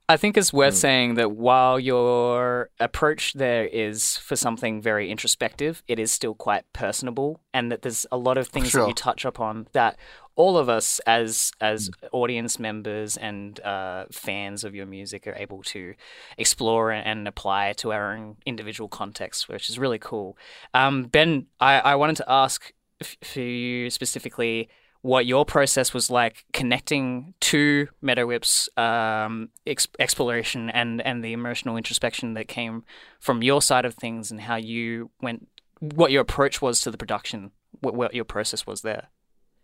I 0.10 0.18
think 0.18 0.38
it's 0.38 0.52
worth 0.52 0.74
Mm. 0.74 0.78
saying 0.78 1.14
that 1.16 1.32
while 1.32 1.80
your 1.80 2.72
approach 2.80 3.34
there 3.34 3.66
is 3.66 4.18
for 4.18 4.36
something 4.36 4.82
very 4.82 5.12
introspective, 5.12 5.84
it 5.88 6.00
is 6.00 6.12
still 6.12 6.34
quite 6.34 6.66
personable, 6.74 7.42
and 7.54 7.72
that 7.72 7.84
there's 7.84 8.08
a 8.12 8.18
lot 8.18 8.38
of 8.38 8.48
things 8.48 8.72
that 8.72 8.88
you 8.88 8.94
touch 8.96 9.24
upon 9.24 9.68
that 9.74 9.98
all 10.36 10.58
of 10.58 10.68
us 10.70 11.00
as 11.06 11.52
as 11.62 11.92
audience 12.12 12.58
members 12.60 13.18
and 13.18 13.60
uh, 13.60 14.06
fans 14.12 14.64
of 14.64 14.74
your 14.74 14.86
music 14.88 15.28
are 15.28 15.36
able 15.36 15.62
to 15.64 15.94
explore 16.38 16.92
and 16.92 17.28
apply 17.28 17.74
to 17.74 17.92
our 17.92 18.14
own 18.16 18.38
individual 18.48 18.88
contexts, 18.90 19.48
which 19.48 19.70
is 19.70 19.78
really 19.78 20.00
cool. 20.00 20.36
Um, 20.74 21.04
ben, 21.04 21.46
I, 21.60 21.80
I 21.92 21.96
wanted 21.96 22.16
to 22.18 22.26
ask 22.28 22.74
f- 23.02 23.18
for 23.24 23.42
you 23.42 23.90
specifically 23.92 24.70
what 25.02 25.26
your 25.26 25.46
process 25.46 25.94
was 25.94 26.10
like 26.10 26.46
connecting 26.52 27.34
to 27.40 27.88
meadowhip's 28.02 28.68
um, 28.76 29.50
ex- 29.66 29.88
exploration 29.98 30.70
and, 30.70 31.02
and 31.02 31.24
the 31.24 31.32
emotional 31.32 31.78
introspection 31.78 32.34
that 32.34 32.48
came 32.48 32.84
from 33.20 33.42
your 33.42 33.62
side 33.62 33.86
of 33.86 33.94
things 33.94 34.30
and 34.30 34.42
how 34.42 34.56
you 34.56 35.10
went, 35.22 35.48
what 35.80 36.12
your 36.12 36.22
approach 36.22 36.62
was 36.62 36.82
to 36.82 36.92
the 36.92 36.98
production, 36.98 37.52
what, 37.80 37.96
what 37.96 38.14
your 38.14 38.26
process 38.26 38.68
was 38.68 38.82
there. 38.82 39.08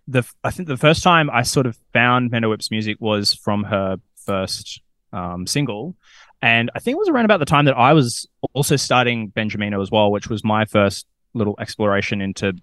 the 0.07 0.23
I 0.43 0.51
think 0.51 0.67
the 0.67 0.77
first 0.77 1.03
time 1.03 1.29
I 1.29 1.41
sort 1.41 1.65
of 1.65 1.77
found 1.91 2.31
meadowhip's 2.31 2.71
music 2.71 2.97
was 2.99 3.33
from 3.33 3.63
her 3.65 3.97
first 4.15 4.81
um, 5.11 5.47
single, 5.47 5.95
and 6.41 6.71
I 6.75 6.79
think 6.79 6.95
it 6.95 6.99
was 6.99 7.09
around 7.09 7.25
about 7.25 7.39
the 7.39 7.45
time 7.45 7.65
that 7.65 7.77
I 7.77 7.93
was 7.93 8.27
also 8.53 8.75
starting 8.75 9.31
Benjamino 9.31 9.81
as 9.81 9.91
well, 9.91 10.11
which 10.11 10.29
was 10.29 10.43
my 10.43 10.65
first 10.65 11.07
little 11.33 11.55
exploration 11.59 12.21
into 12.21 12.53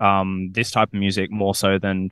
um, 0.00 0.50
this 0.52 0.70
type 0.70 0.88
of 0.88 0.98
music 0.98 1.30
more 1.30 1.54
so 1.54 1.78
than 1.78 2.10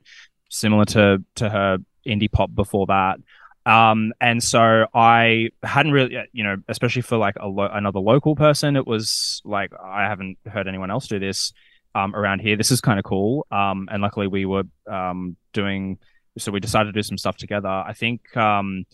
similar 0.49 0.85
to 0.85 1.23
to 1.35 1.49
her 1.49 1.77
indie 2.05 2.31
pop 2.31 2.53
before 2.53 2.85
that. 2.87 3.17
Um, 3.65 4.13
and 4.21 4.43
so 4.43 4.85
I 4.93 5.49
hadn't 5.63 5.91
really, 5.91 6.17
you 6.33 6.43
know, 6.43 6.57
especially 6.67 7.01
for 7.01 7.17
like 7.17 7.35
a 7.39 7.47
lo- 7.47 7.69
another 7.71 7.99
local 7.99 8.35
person, 8.35 8.75
it 8.75 8.85
was 8.85 9.41
like 9.43 9.71
I 9.73 10.03
haven't 10.03 10.37
heard 10.45 10.67
anyone 10.67 10.91
else 10.91 11.07
do 11.07 11.17
this 11.17 11.51
um, 11.95 12.15
around 12.15 12.39
here. 12.39 12.55
This 12.55 12.69
is 12.69 12.79
kind 12.79 12.99
of 12.99 13.05
cool. 13.05 13.47
Um, 13.49 13.87
and 13.91 14.03
luckily 14.03 14.27
we 14.27 14.45
were 14.45 14.63
um, 14.85 15.35
doing, 15.51 15.97
so 16.37 16.51
we 16.51 16.59
decided 16.59 16.93
to 16.93 16.99
do 16.99 17.01
some 17.01 17.17
stuff 17.17 17.37
together. 17.37 17.67
I 17.67 17.93
think 17.93 18.35
um, 18.37 18.85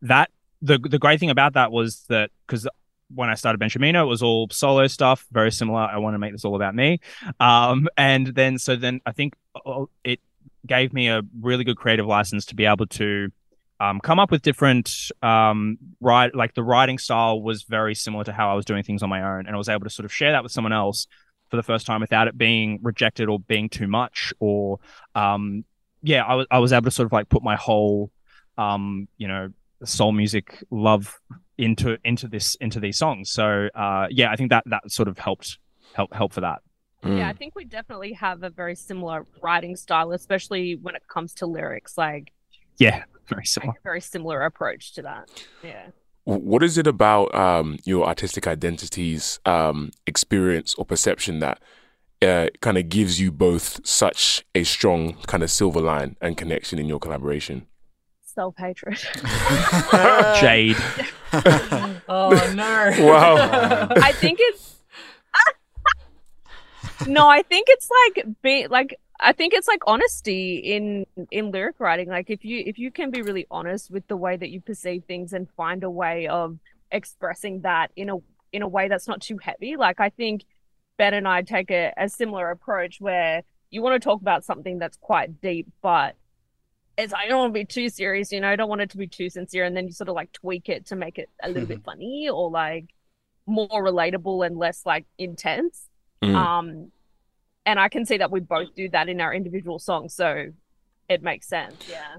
that 0.00 0.30
the 0.62 0.78
the 0.78 0.98
great 0.98 1.20
thing 1.20 1.30
about 1.30 1.54
that 1.54 1.70
was 1.70 2.04
that 2.08 2.30
because 2.46 2.66
when 3.12 3.28
I 3.28 3.34
started 3.34 3.60
Benjamino, 3.60 4.02
it 4.02 4.06
was 4.06 4.22
all 4.22 4.48
solo 4.50 4.86
stuff, 4.86 5.26
very 5.32 5.50
similar. 5.50 5.80
I 5.80 5.98
want 5.98 6.14
to 6.14 6.18
make 6.18 6.32
this 6.32 6.44
all 6.44 6.56
about 6.56 6.74
me. 6.74 7.00
Um, 7.40 7.88
and 7.96 8.26
then, 8.28 8.58
so 8.58 8.76
then 8.76 9.00
I 9.06 9.12
think 9.12 9.34
uh, 9.66 9.84
it 10.04 10.20
gave 10.66 10.92
me 10.92 11.08
a 11.08 11.22
really 11.40 11.64
good 11.64 11.76
creative 11.76 12.06
license 12.06 12.46
to 12.46 12.54
be 12.54 12.64
able 12.64 12.86
to 12.86 13.30
um, 13.80 14.00
come 14.00 14.18
up 14.18 14.30
with 14.30 14.42
different 14.42 15.10
um, 15.22 15.78
write 16.00 16.34
like 16.34 16.54
the 16.54 16.62
writing 16.62 16.98
style 16.98 17.42
was 17.42 17.64
very 17.64 17.94
similar 17.94 18.24
to 18.24 18.32
how 18.32 18.50
I 18.50 18.54
was 18.54 18.64
doing 18.64 18.82
things 18.82 19.02
on 19.02 19.08
my 19.08 19.22
own, 19.22 19.46
and 19.46 19.54
I 19.54 19.58
was 19.58 19.68
able 19.68 19.84
to 19.84 19.90
sort 19.90 20.04
of 20.04 20.12
share 20.12 20.32
that 20.32 20.42
with 20.42 20.52
someone 20.52 20.72
else 20.72 21.06
for 21.50 21.56
the 21.56 21.62
first 21.62 21.86
time 21.86 22.00
without 22.00 22.28
it 22.28 22.38
being 22.38 22.78
rejected 22.82 23.28
or 23.28 23.38
being 23.38 23.68
too 23.68 23.86
much 23.86 24.32
or 24.38 24.78
um, 25.14 25.64
yeah, 26.02 26.22
I 26.22 26.34
was 26.34 26.46
I 26.50 26.58
was 26.58 26.72
able 26.72 26.84
to 26.84 26.90
sort 26.90 27.06
of 27.06 27.12
like 27.12 27.28
put 27.28 27.42
my 27.42 27.56
whole 27.56 28.10
um, 28.56 29.08
you 29.16 29.26
know 29.26 29.50
soul 29.84 30.12
music 30.12 30.62
love 30.70 31.18
into 31.58 31.98
into 32.04 32.26
this 32.28 32.54
into 32.56 32.80
these 32.80 32.98
songs. 32.98 33.30
So 33.30 33.68
uh, 33.74 34.06
yeah, 34.10 34.30
I 34.30 34.36
think 34.36 34.50
that 34.50 34.64
that 34.66 34.90
sort 34.90 35.08
of 35.08 35.18
helped 35.18 35.58
help 35.94 36.12
help 36.12 36.32
for 36.32 36.40
that. 36.40 36.60
Yeah, 37.04 37.28
I 37.28 37.32
Mm. 37.34 37.38
think 37.38 37.54
we 37.54 37.64
definitely 37.66 38.14
have 38.14 38.42
a 38.42 38.50
very 38.50 38.74
similar 38.74 39.26
writing 39.42 39.76
style, 39.76 40.12
especially 40.12 40.76
when 40.76 40.94
it 40.94 41.02
comes 41.06 41.34
to 41.34 41.46
lyrics. 41.46 41.98
Like, 41.98 42.32
Yeah, 42.78 43.04
very 43.28 43.44
similar. 43.44 43.74
a 43.78 43.82
very 43.82 44.00
similar 44.00 44.40
approach 44.42 44.94
to 44.94 45.02
that. 45.02 45.28
Yeah. 45.62 45.88
What 46.24 46.62
is 46.62 46.78
it 46.78 46.86
about 46.86 47.34
um, 47.34 47.78
your 47.84 48.06
artistic 48.06 48.46
identities, 48.46 49.38
um, 49.44 49.90
experience 50.06 50.74
or 50.76 50.86
perception 50.86 51.40
that 51.40 51.60
uh, 52.22 52.48
kind 52.62 52.78
of 52.78 52.88
gives 52.88 53.20
you 53.20 53.30
both 53.30 53.86
such 53.86 54.42
a 54.54 54.64
strong 54.64 55.14
kind 55.26 55.42
of 55.42 55.50
silver 55.50 55.82
line 55.82 56.16
and 56.22 56.38
connection 56.38 56.78
in 56.78 56.86
your 56.86 56.98
collaboration? 56.98 57.66
Self 58.34 58.56
hatred. 58.58 58.98
Jade. 60.40 60.76
Oh 62.06 62.30
no! 62.54 62.92
Wow. 63.00 63.88
I 63.90 64.12
think 64.12 64.38
it's. 64.40 64.76
no, 67.08 67.28
I 67.28 67.42
think 67.42 67.66
it's 67.68 67.88
like 67.90 68.26
be 68.40 68.68
like 68.68 68.96
I 69.18 69.32
think 69.32 69.52
it's 69.52 69.66
like 69.66 69.80
honesty 69.86 70.58
in 70.58 71.06
in 71.30 71.50
lyric 71.50 71.80
writing. 71.80 72.08
Like 72.08 72.30
if 72.30 72.44
you 72.44 72.62
if 72.64 72.78
you 72.78 72.90
can 72.92 73.10
be 73.10 73.22
really 73.22 73.46
honest 73.50 73.90
with 73.90 74.06
the 74.06 74.16
way 74.16 74.36
that 74.36 74.50
you 74.50 74.60
perceive 74.60 75.04
things 75.04 75.32
and 75.32 75.48
find 75.56 75.82
a 75.82 75.90
way 75.90 76.28
of 76.28 76.58
expressing 76.92 77.62
that 77.62 77.90
in 77.96 78.10
a 78.10 78.16
in 78.52 78.62
a 78.62 78.68
way 78.68 78.88
that's 78.88 79.08
not 79.08 79.20
too 79.20 79.38
heavy. 79.38 79.76
Like 79.76 79.98
I 79.98 80.10
think 80.10 80.44
Ben 80.98 81.14
and 81.14 81.26
I 81.26 81.42
take 81.42 81.70
a, 81.70 81.92
a 81.96 82.08
similar 82.08 82.50
approach 82.50 83.00
where 83.00 83.42
you 83.70 83.82
want 83.82 84.00
to 84.00 84.04
talk 84.04 84.20
about 84.20 84.44
something 84.44 84.78
that's 84.78 84.96
quite 84.98 85.40
deep, 85.40 85.66
but 85.82 86.14
it's 86.96 87.12
I 87.12 87.26
don't 87.28 87.38
want 87.38 87.54
to 87.54 87.58
be 87.60 87.64
too 87.64 87.88
serious, 87.88 88.30
you 88.32 88.40
know, 88.40 88.48
I 88.48 88.56
don't 88.56 88.68
want 88.68 88.80
it 88.80 88.90
to 88.90 88.96
be 88.96 89.06
too 89.06 89.28
sincere, 89.30 89.64
and 89.64 89.76
then 89.76 89.86
you 89.86 89.92
sort 89.92 90.08
of 90.08 90.14
like 90.14 90.32
tweak 90.32 90.68
it 90.68 90.86
to 90.86 90.96
make 90.96 91.18
it 91.18 91.28
a 91.42 91.48
little 91.48 91.66
bit 91.68 91.82
funny 91.84 92.28
or 92.28 92.50
like 92.50 92.86
more 93.46 93.68
relatable 93.68 94.46
and 94.46 94.56
less 94.56 94.82
like 94.86 95.04
intense. 95.18 95.88
Mm. 96.22 96.34
Um, 96.34 96.92
and 97.66 97.78
I 97.80 97.88
can 97.88 98.06
see 98.06 98.18
that 98.18 98.30
we 98.30 98.40
both 98.40 98.74
do 98.74 98.88
that 98.90 99.08
in 99.08 99.20
our 99.20 99.34
individual 99.34 99.78
songs, 99.78 100.14
so 100.14 100.46
it 101.08 101.22
makes 101.22 101.48
sense. 101.48 101.76
Yeah. 101.90 102.16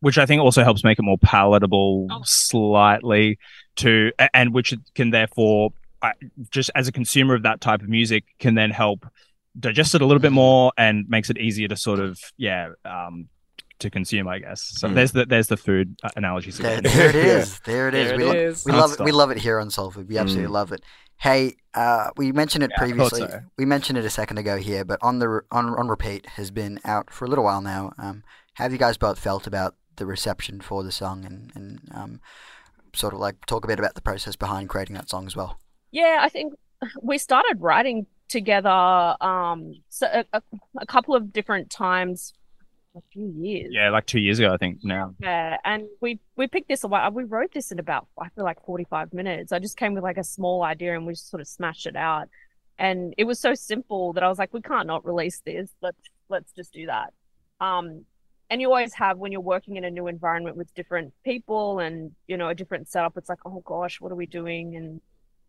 which 0.00 0.16
I 0.16 0.26
think 0.26 0.40
also 0.40 0.62
helps 0.62 0.84
make 0.84 0.98
it 0.98 1.02
more 1.02 1.18
palatable 1.18 2.06
Oh. 2.10 2.20
slightly 2.24 3.38
to, 3.76 4.12
and 4.32 4.54
which 4.54 4.72
can 4.94 5.10
therefore, 5.10 5.70
I- 6.02 6.12
just 6.50 6.70
as 6.76 6.86
a 6.86 6.92
consumer 6.92 7.34
of 7.34 7.42
that 7.42 7.60
type 7.60 7.82
of 7.82 7.88
music, 7.88 8.24
can 8.38 8.54
then 8.54 8.70
help 8.70 9.04
digest 9.58 9.94
it 9.96 10.00
a 10.02 10.06
little 10.06 10.20
bit 10.20 10.30
more 10.32 10.72
and 10.78 11.08
makes 11.08 11.30
it 11.30 11.38
easier 11.38 11.66
to 11.68 11.76
sort 11.76 11.98
of, 11.98 12.18
yeah, 12.36 12.68
um, 12.84 13.28
to 13.80 13.90
consume, 13.90 14.26
I 14.28 14.38
guess. 14.40 14.60
So 14.62 14.88
Mm. 14.88 14.94
there's 14.94 15.12
the 15.12 15.26
there's 15.26 15.48
the 15.48 15.56
food 15.56 15.96
uh, 16.02 16.10
analogies. 16.16 16.58
There, 16.58 16.78
again. 16.78 16.92
there 16.92 17.08
it 17.10 17.14
Yeah. 17.26 17.44
There 17.64 17.88
it 17.88 17.94
is. 17.94 18.08
There 18.08 18.16
we 18.18 18.24
it 18.24 18.26
lo- 18.26 18.32
is. 18.34 18.64
we 18.64 18.72
love 18.72 18.92
it. 18.92 19.00
We 19.00 19.12
love 19.12 19.30
it 19.30 19.38
here 19.38 19.58
on 19.60 19.70
Soul 19.70 19.90
Food. 19.90 20.08
We 20.08 20.18
absolutely 20.18 20.48
Mm. 20.50 20.52
love 20.54 20.72
it. 20.72 20.82
Hey, 21.20 21.56
uh, 21.74 22.10
we 22.16 22.30
mentioned 22.32 22.62
it 22.64 22.70
Yeah, 22.72 22.78
previously. 22.78 23.20
so. 23.22 23.40
We 23.56 23.64
mentioned 23.64 23.98
it 23.98 24.04
a 24.04 24.10
second 24.10 24.38
ago 24.38 24.56
here, 24.56 24.84
but 24.84 24.98
on 25.02 25.18
the 25.18 25.40
on 25.50 25.68
on 25.78 25.88
repeat 25.88 26.26
has 26.36 26.50
been 26.50 26.78
out 26.84 27.12
for 27.12 27.24
a 27.24 27.28
little 27.28 27.44
while 27.44 27.60
now. 27.62 27.92
Um, 27.98 28.22
have 28.54 28.72
you 28.72 28.78
guys 28.78 28.96
both 28.96 29.18
felt 29.18 29.46
about 29.46 29.74
the 29.96 30.06
reception 30.06 30.60
for 30.60 30.82
the 30.84 30.92
song 30.92 31.24
and 31.24 31.50
and 31.54 31.80
um, 31.92 32.20
sort 32.94 33.12
of 33.14 33.20
like 33.20 33.46
talk 33.46 33.64
a 33.64 33.68
bit 33.68 33.78
about 33.80 33.94
the 33.94 34.00
process 34.00 34.36
behind 34.36 34.68
creating 34.68 34.94
that 34.94 35.10
song 35.10 35.26
as 35.26 35.34
well? 35.36 35.58
Yeah, 35.90 36.18
I 36.20 36.28
think 36.28 36.54
we 37.02 37.18
started 37.18 37.56
writing 37.60 38.06
together 38.28 39.16
um 39.22 39.72
so 39.88 40.06
a, 40.12 40.24
a, 40.34 40.42
a 40.78 40.86
couple 40.86 41.14
of 41.14 41.32
different 41.32 41.70
times 41.70 42.34
a 42.98 43.02
few 43.12 43.32
years. 43.36 43.68
Yeah, 43.70 43.90
like 43.90 44.06
two 44.06 44.20
years 44.20 44.38
ago, 44.38 44.52
I 44.52 44.56
think 44.56 44.84
now. 44.84 45.14
Yeah, 45.20 45.56
and 45.64 45.84
we 46.00 46.20
we 46.36 46.46
picked 46.46 46.68
this 46.68 46.84
away. 46.84 47.00
We 47.12 47.24
wrote 47.24 47.52
this 47.52 47.72
in 47.72 47.78
about 47.78 48.06
I 48.20 48.28
feel 48.30 48.44
like 48.44 48.64
forty 48.64 48.84
five 48.84 49.12
minutes. 49.12 49.52
I 49.52 49.58
just 49.58 49.76
came 49.76 49.94
with 49.94 50.02
like 50.02 50.18
a 50.18 50.24
small 50.24 50.62
idea 50.62 50.94
and 50.94 51.06
we 51.06 51.12
just 51.14 51.30
sort 51.30 51.40
of 51.40 51.48
smashed 51.48 51.86
it 51.86 51.96
out. 51.96 52.28
And 52.78 53.14
it 53.18 53.24
was 53.24 53.40
so 53.40 53.54
simple 53.54 54.12
that 54.12 54.22
I 54.22 54.28
was 54.28 54.38
like, 54.38 54.54
we 54.54 54.60
can't 54.60 54.86
not 54.86 55.04
release 55.04 55.40
this. 55.44 55.70
Let's 55.82 55.98
let's 56.28 56.52
just 56.52 56.72
do 56.72 56.86
that. 56.86 57.12
Um, 57.60 58.04
and 58.50 58.60
you 58.60 58.68
always 58.68 58.94
have 58.94 59.18
when 59.18 59.32
you're 59.32 59.40
working 59.40 59.76
in 59.76 59.84
a 59.84 59.90
new 59.90 60.06
environment 60.06 60.56
with 60.56 60.72
different 60.74 61.12
people 61.24 61.80
and 61.80 62.12
you 62.26 62.36
know 62.36 62.48
a 62.48 62.54
different 62.54 62.88
setup. 62.88 63.16
It's 63.16 63.28
like, 63.28 63.44
oh 63.44 63.62
gosh, 63.64 64.00
what 64.00 64.12
are 64.12 64.16
we 64.16 64.26
doing? 64.26 64.76
And 64.76 65.00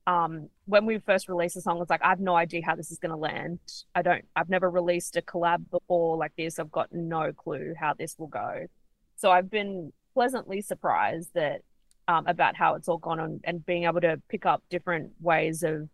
um, 0.08 0.50
when 0.66 0.86
we 0.86 1.00
first 1.00 1.30
released 1.30 1.56
the 1.56 1.62
song, 1.62 1.80
was 1.80 1.90
like, 1.90 2.02
I 2.04 2.10
have 2.10 2.20
no 2.20 2.36
idea 2.36 2.62
how 2.66 2.76
this 2.76 2.92
is 2.92 3.00
going 3.00 3.12
to 3.12 3.18
land. 3.18 3.60
I 3.94 4.02
don't, 4.02 4.26
I've 4.36 4.50
never 4.50 4.70
released 4.70 5.16
a 5.18 5.22
collab 5.22 5.70
before 5.70 6.18
like 6.18 6.34
this. 6.38 6.60
I've 6.60 6.72
got 6.72 6.92
no 6.92 7.32
clue 7.32 7.74
how 7.80 7.94
this 7.94 8.16
will 8.18 8.28
go. 8.28 8.66
So 9.16 9.32
I've 9.32 9.50
been 9.50 9.92
pleasantly 10.14 10.62
surprised 10.62 11.30
that 11.34 11.62
um, 12.08 12.26
about 12.26 12.56
how 12.56 12.74
it's 12.76 12.88
all 12.88 12.98
gone 12.98 13.20
on 13.20 13.40
and 13.44 13.66
being 13.66 13.84
able 13.84 14.02
to 14.02 14.20
pick 14.30 14.46
up 14.46 14.64
different 14.70 15.12
ways 15.22 15.62
of 15.62 15.90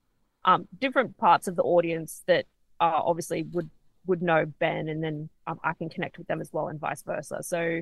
um, 0.46 0.68
different 0.80 1.18
parts 1.18 1.48
of 1.48 1.56
the 1.56 1.64
audience 1.64 2.24
that 2.28 2.46
uh, 2.80 3.02
obviously 3.04 3.44
would 3.52 3.70
would 4.08 4.22
know 4.22 4.46
Ben, 4.60 4.88
and 4.88 5.04
then 5.04 5.30
um, 5.48 5.60
I 5.64 5.74
can 5.74 5.90
connect 5.90 6.18
with 6.18 6.28
them 6.28 6.40
as 6.40 6.54
well, 6.54 6.68
and 6.68 6.80
vice 6.80 7.02
versa. 7.02 7.42
So 7.42 7.82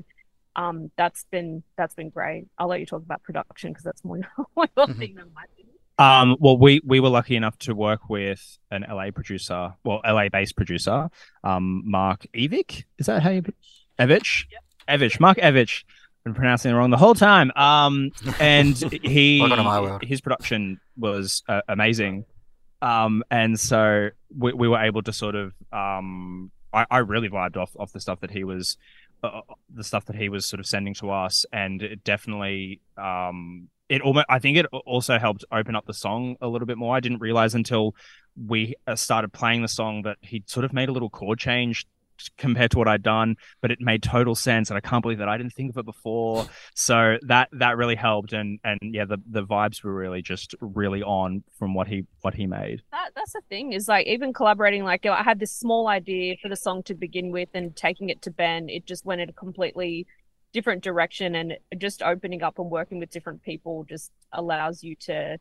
um, 0.56 0.90
that's 0.96 1.26
been 1.30 1.62
that's 1.76 1.94
been 1.94 2.08
great. 2.08 2.46
I'll 2.58 2.68
let 2.68 2.80
you 2.80 2.86
talk 2.86 3.02
about 3.02 3.22
production 3.22 3.70
because 3.70 3.84
that's 3.84 4.04
more 4.04 4.20
more 4.56 4.66
your 4.76 4.86
thing 4.88 5.14
than 5.14 5.30
my 5.34 5.44
thing. 5.56 5.63
Um, 5.98 6.36
well, 6.40 6.58
we 6.58 6.80
we 6.84 7.00
were 7.00 7.08
lucky 7.08 7.36
enough 7.36 7.56
to 7.58 7.74
work 7.74 8.08
with 8.08 8.58
an 8.70 8.84
LA 8.88 9.10
producer, 9.12 9.74
well, 9.84 10.00
LA 10.04 10.28
based 10.28 10.56
producer, 10.56 11.08
um, 11.44 11.82
Mark 11.84 12.26
Evich. 12.34 12.84
Is 12.98 13.06
that 13.06 13.22
how 13.22 13.30
you 13.30 13.42
Evich? 13.98 14.44
Evich, 14.88 15.20
Mark 15.20 15.38
Evich. 15.38 15.84
Been 16.24 16.34
pronouncing 16.34 16.72
it 16.72 16.74
wrong 16.74 16.90
the 16.90 16.96
whole 16.96 17.14
time. 17.14 17.52
Um, 17.54 18.10
and 18.40 18.76
he 19.02 19.40
Welcome 19.40 19.58
to 19.58 19.62
my 19.62 19.80
world. 19.80 20.02
his 20.02 20.20
production 20.20 20.80
was 20.96 21.42
uh, 21.48 21.60
amazing. 21.68 22.24
Um, 22.82 23.22
and 23.30 23.58
so 23.60 24.10
we 24.36 24.52
we 24.52 24.68
were 24.68 24.80
able 24.80 25.02
to 25.02 25.12
sort 25.12 25.34
of 25.36 25.52
um, 25.72 26.50
I, 26.72 26.86
I 26.90 26.98
really 26.98 27.28
vibed 27.28 27.56
off 27.56 27.76
off 27.78 27.92
the 27.92 28.00
stuff 28.00 28.20
that 28.20 28.30
he 28.30 28.42
was 28.42 28.78
uh, 29.22 29.40
the 29.72 29.84
stuff 29.84 30.06
that 30.06 30.16
he 30.16 30.28
was 30.28 30.44
sort 30.46 30.60
of 30.60 30.66
sending 30.66 30.94
to 30.94 31.10
us, 31.10 31.46
and 31.52 31.82
it 31.82 32.04
definitely 32.04 32.80
um, 32.96 33.68
it 33.88 34.02
almost 34.02 34.26
I 34.28 34.38
think 34.38 34.56
it 34.58 34.66
also 34.86 35.18
helped 35.18 35.44
open 35.52 35.76
up 35.76 35.86
the 35.86 35.94
song 35.94 36.36
a 36.40 36.48
little 36.48 36.66
bit 36.66 36.78
more. 36.78 36.96
I 36.96 37.00
didn't 37.00 37.20
realize 37.20 37.54
until 37.54 37.94
we 38.36 38.74
uh, 38.86 38.96
started 38.96 39.32
playing 39.32 39.62
the 39.62 39.68
song 39.68 40.02
that 40.02 40.18
he'd 40.20 40.48
sort 40.48 40.64
of 40.64 40.72
made 40.72 40.88
a 40.88 40.92
little 40.92 41.10
chord 41.10 41.38
change 41.38 41.86
compared 42.38 42.70
to 42.70 42.78
what 42.78 42.88
I'd 42.88 43.02
done, 43.02 43.36
but 43.60 43.70
it 43.70 43.80
made 43.80 44.02
total 44.02 44.34
sense, 44.34 44.70
and 44.70 44.76
I 44.76 44.80
can't 44.80 45.02
believe 45.02 45.18
that 45.18 45.28
I 45.28 45.36
didn't 45.36 45.52
think 45.52 45.70
of 45.70 45.78
it 45.78 45.84
before. 45.84 46.46
So 46.74 47.18
that 47.22 47.48
that 47.52 47.76
really 47.76 47.96
helped, 47.96 48.32
and 48.32 48.58
and 48.64 48.78
yeah, 48.82 49.04
the 49.04 49.18
the 49.28 49.42
vibes 49.44 49.82
were 49.82 49.94
really 49.94 50.22
just 50.22 50.54
really 50.60 51.02
on 51.02 51.44
from 51.58 51.74
what 51.74 51.88
he 51.88 52.04
what 52.20 52.34
he 52.34 52.46
made. 52.46 52.82
That 52.92 53.10
that's 53.14 53.32
the 53.32 53.42
thing 53.48 53.72
is 53.72 53.88
like 53.88 54.06
even 54.06 54.32
collaborating. 54.32 54.84
Like 54.84 55.06
I 55.06 55.22
had 55.22 55.38
this 55.38 55.52
small 55.52 55.88
idea 55.88 56.36
for 56.40 56.48
the 56.48 56.56
song 56.56 56.82
to 56.84 56.94
begin 56.94 57.30
with, 57.30 57.48
and 57.54 57.74
taking 57.74 58.10
it 58.10 58.22
to 58.22 58.30
Ben, 58.30 58.68
it 58.68 58.86
just 58.86 59.04
went 59.04 59.20
in 59.20 59.28
a 59.28 59.32
completely 59.32 60.06
different 60.54 60.82
direction, 60.82 61.34
and 61.34 61.58
just 61.76 62.02
opening 62.02 62.42
up 62.42 62.58
and 62.58 62.70
working 62.70 62.98
with 62.98 63.10
different 63.10 63.42
people 63.42 63.84
just 63.84 64.10
allows 64.32 64.82
you 64.82 64.96
to 64.96 65.36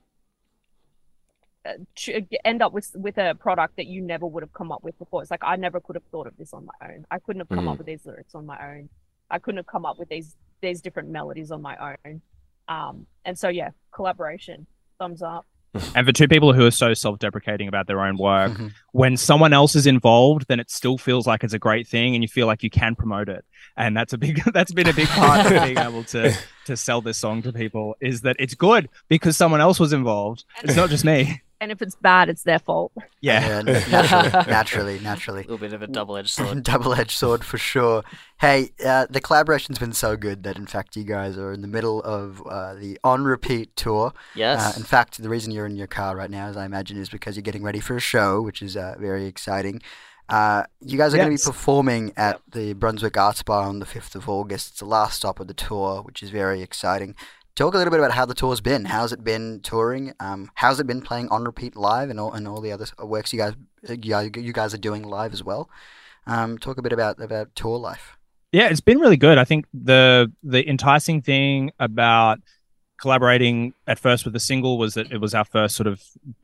uh, 1.65 1.73
ch- 1.95 2.09
end 2.43 2.61
up 2.61 2.73
with 2.73 2.91
with 2.95 3.17
a 3.17 3.35
product 3.35 3.77
that 3.77 3.87
you 3.87 4.01
never 4.01 4.25
would 4.25 4.43
have 4.43 4.51
come 4.51 4.71
up 4.73 4.83
with 4.83 4.97
before. 4.99 5.21
It's 5.21 5.31
like 5.31 5.43
I 5.43 5.55
never 5.55 5.79
could 5.79 5.95
have 5.95 6.03
thought 6.11 6.27
of 6.27 6.35
this 6.35 6.53
on 6.53 6.65
my 6.65 6.89
own. 6.89 7.05
I 7.09 7.19
couldn't 7.19 7.39
have 7.39 7.49
come 7.49 7.69
up 7.69 7.77
with 7.77 7.87
these 7.87 8.05
lyrics 8.05 8.35
on 8.35 8.45
my 8.45 8.57
own. 8.61 8.89
I 9.29 9.39
couldn't 9.39 9.57
have 9.57 9.67
come 9.67 9.85
up 9.85 9.97
with 9.97 10.09
these 10.09 10.35
these 10.59 10.81
different 10.81 11.09
melodies 11.09 11.51
on 11.51 11.61
my 11.61 11.95
own. 12.05 12.21
Um, 12.67 13.05
and 13.23 13.37
so 13.37 13.47
yeah, 13.49 13.69
collaboration, 13.93 14.67
thumbs 14.99 15.21
up. 15.21 15.45
And 15.95 16.05
for 16.07 16.13
two 16.13 16.27
people 16.27 16.53
who 16.53 16.65
are 16.65 16.71
so 16.71 16.93
self-deprecating 16.93 17.67
about 17.67 17.87
their 17.87 18.01
own 18.01 18.17
work, 18.17 18.51
Mhm. 18.53 18.71
when 18.91 19.17
someone 19.17 19.53
else 19.53 19.75
is 19.75 19.85
involved, 19.87 20.45
then 20.47 20.59
it 20.59 20.69
still 20.71 20.97
feels 20.97 21.25
like 21.27 21.43
it's 21.43 21.53
a 21.53 21.59
great 21.59 21.87
thing, 21.87 22.15
and 22.15 22.23
you 22.23 22.27
feel 22.27 22.47
like 22.47 22.63
you 22.63 22.69
can 22.69 22.95
promote 22.95 23.29
it. 23.29 23.43
And 23.77 23.95
that's 23.97 24.13
a 24.13 24.17
big 24.17 24.41
that's 24.53 24.71
been 24.71 24.87
a 24.87 24.93
big 24.93 25.07
part 25.09 25.45
of 25.51 25.63
being 25.63 25.77
able 25.89 26.03
to 26.05 26.33
to 26.65 26.77
sell 26.77 27.01
this 27.01 27.17
song 27.17 27.41
to 27.43 27.51
people 27.53 27.95
is 28.01 28.21
that 28.21 28.35
it's 28.39 28.55
good 28.55 28.89
because 29.09 29.35
someone 29.37 29.61
else 29.61 29.79
was 29.79 29.93
involved. 29.93 30.45
It's 30.63 30.75
not 30.75 30.89
just 30.89 31.03
me. 31.05 31.41
And 31.61 31.71
if 31.71 31.81
it's 31.81 31.95
bad, 31.95 32.29
it's 32.29 32.43
their 32.43 32.59
fault. 32.59 32.91
Yeah. 33.21 33.61
naturally, 33.61 34.29
naturally, 34.47 34.99
naturally. 34.99 35.39
A 35.39 35.43
little 35.43 35.57
bit 35.57 35.73
of 35.73 35.81
a 35.81 35.87
double-edged 35.87 36.29
sword. 36.31 36.63
Double-edged 36.63 37.11
sword 37.11 37.43
for 37.43 37.57
sure. 37.57 38.03
Hey, 38.41 38.71
uh, 38.85 39.07
the 39.09 39.21
collaboration's 39.21 39.79
been 39.79 39.93
so 39.93 40.17
good 40.17 40.43
that 40.43 40.57
in 40.57 40.65
fact 40.65 40.95
you 40.97 41.05
guys 41.05 41.37
are 41.37 41.53
in 41.53 41.61
the 41.61 41.67
middle 41.67 42.01
of 42.03 42.45
uh, 42.47 42.73
the 42.73 42.99
on 43.03 43.23
repeat 43.23 43.75
tour. 43.75 44.13
Yes. 44.35 44.75
Uh, 44.75 44.79
in 44.79 44.83
fact, 44.83 45.21
the 45.21 45.29
reason 45.29 45.51
you're 45.51 45.65
in 45.65 45.77
your 45.77 45.87
car 45.87 46.17
right 46.17 46.29
now, 46.29 46.47
as 46.47 46.57
I 46.57 46.65
imagine, 46.65 46.97
is 46.97 47.09
because 47.09 47.37
you're 47.37 47.43
getting 47.43 47.63
ready 47.63 47.79
for 47.79 47.95
a 47.95 48.01
show, 48.01 48.41
which 48.41 48.61
is 48.61 48.75
uh, 48.75 48.95
very 48.99 49.25
exciting. 49.25 49.81
Uh, 50.29 50.63
you 50.79 50.97
guys 50.97 51.13
are 51.13 51.17
going 51.17 51.29
to 51.29 51.37
be 51.37 51.45
performing 51.45 52.13
at 52.15 52.41
the 52.51 52.73
Brunswick 52.73 53.17
Arts 53.17 53.43
Bar 53.43 53.67
on 53.67 53.79
the 53.79 53.85
5th 53.85 54.15
of 54.15 54.29
August. 54.29 54.71
It's 54.71 54.79
the 54.79 54.85
last 54.85 55.17
stop 55.17 55.39
of 55.39 55.47
the 55.47 55.53
tour, 55.53 56.01
which 56.01 56.23
is 56.23 56.29
very 56.29 56.61
exciting. 56.61 57.15
Talk 57.55 57.75
a 57.75 57.77
little 57.77 57.91
bit 57.91 57.99
about 57.99 58.13
how 58.13 58.25
the 58.25 58.33
tour's 58.33 58.61
been. 58.61 58.85
How's 58.85 59.13
it 59.13 59.23
been 59.23 59.59
touring? 59.59 60.13
Um, 60.19 60.49
how's 60.55 60.79
it 60.79 60.87
been 60.87 61.01
playing 61.01 61.29
on 61.29 61.43
repeat 61.43 61.75
live 61.75 62.09
and 62.09 62.19
all 62.19 62.33
and 62.33 62.47
all 62.47 62.61
the 62.61 62.71
other 62.71 62.87
works 63.03 63.31
you 63.31 63.37
guys 63.37 63.53
you 63.87 63.97
guys, 63.97 64.31
you 64.35 64.51
guys 64.51 64.73
are 64.73 64.79
doing 64.79 65.03
live 65.03 65.33
as 65.33 65.43
well? 65.43 65.69
Um, 66.25 66.57
talk 66.57 66.79
a 66.79 66.81
bit 66.81 66.93
about 66.93 67.21
about 67.21 67.53
tour 67.53 67.77
life. 67.77 68.17
Yeah, 68.51 68.69
it's 68.69 68.81
been 68.81 68.97
really 68.97 69.17
good. 69.17 69.37
I 69.37 69.43
think 69.43 69.67
the 69.71 70.31
the 70.41 70.67
enticing 70.67 71.21
thing 71.21 71.71
about 71.77 72.39
collaborating 72.99 73.75
at 73.85 73.99
first 73.99 74.23
with 74.23 74.33
the 74.33 74.39
single 74.39 74.79
was 74.79 74.95
that 74.95 75.11
it 75.11 75.19
was 75.19 75.35
our 75.35 75.45
first 75.45 75.75
sort 75.75 75.85
of 75.85 76.01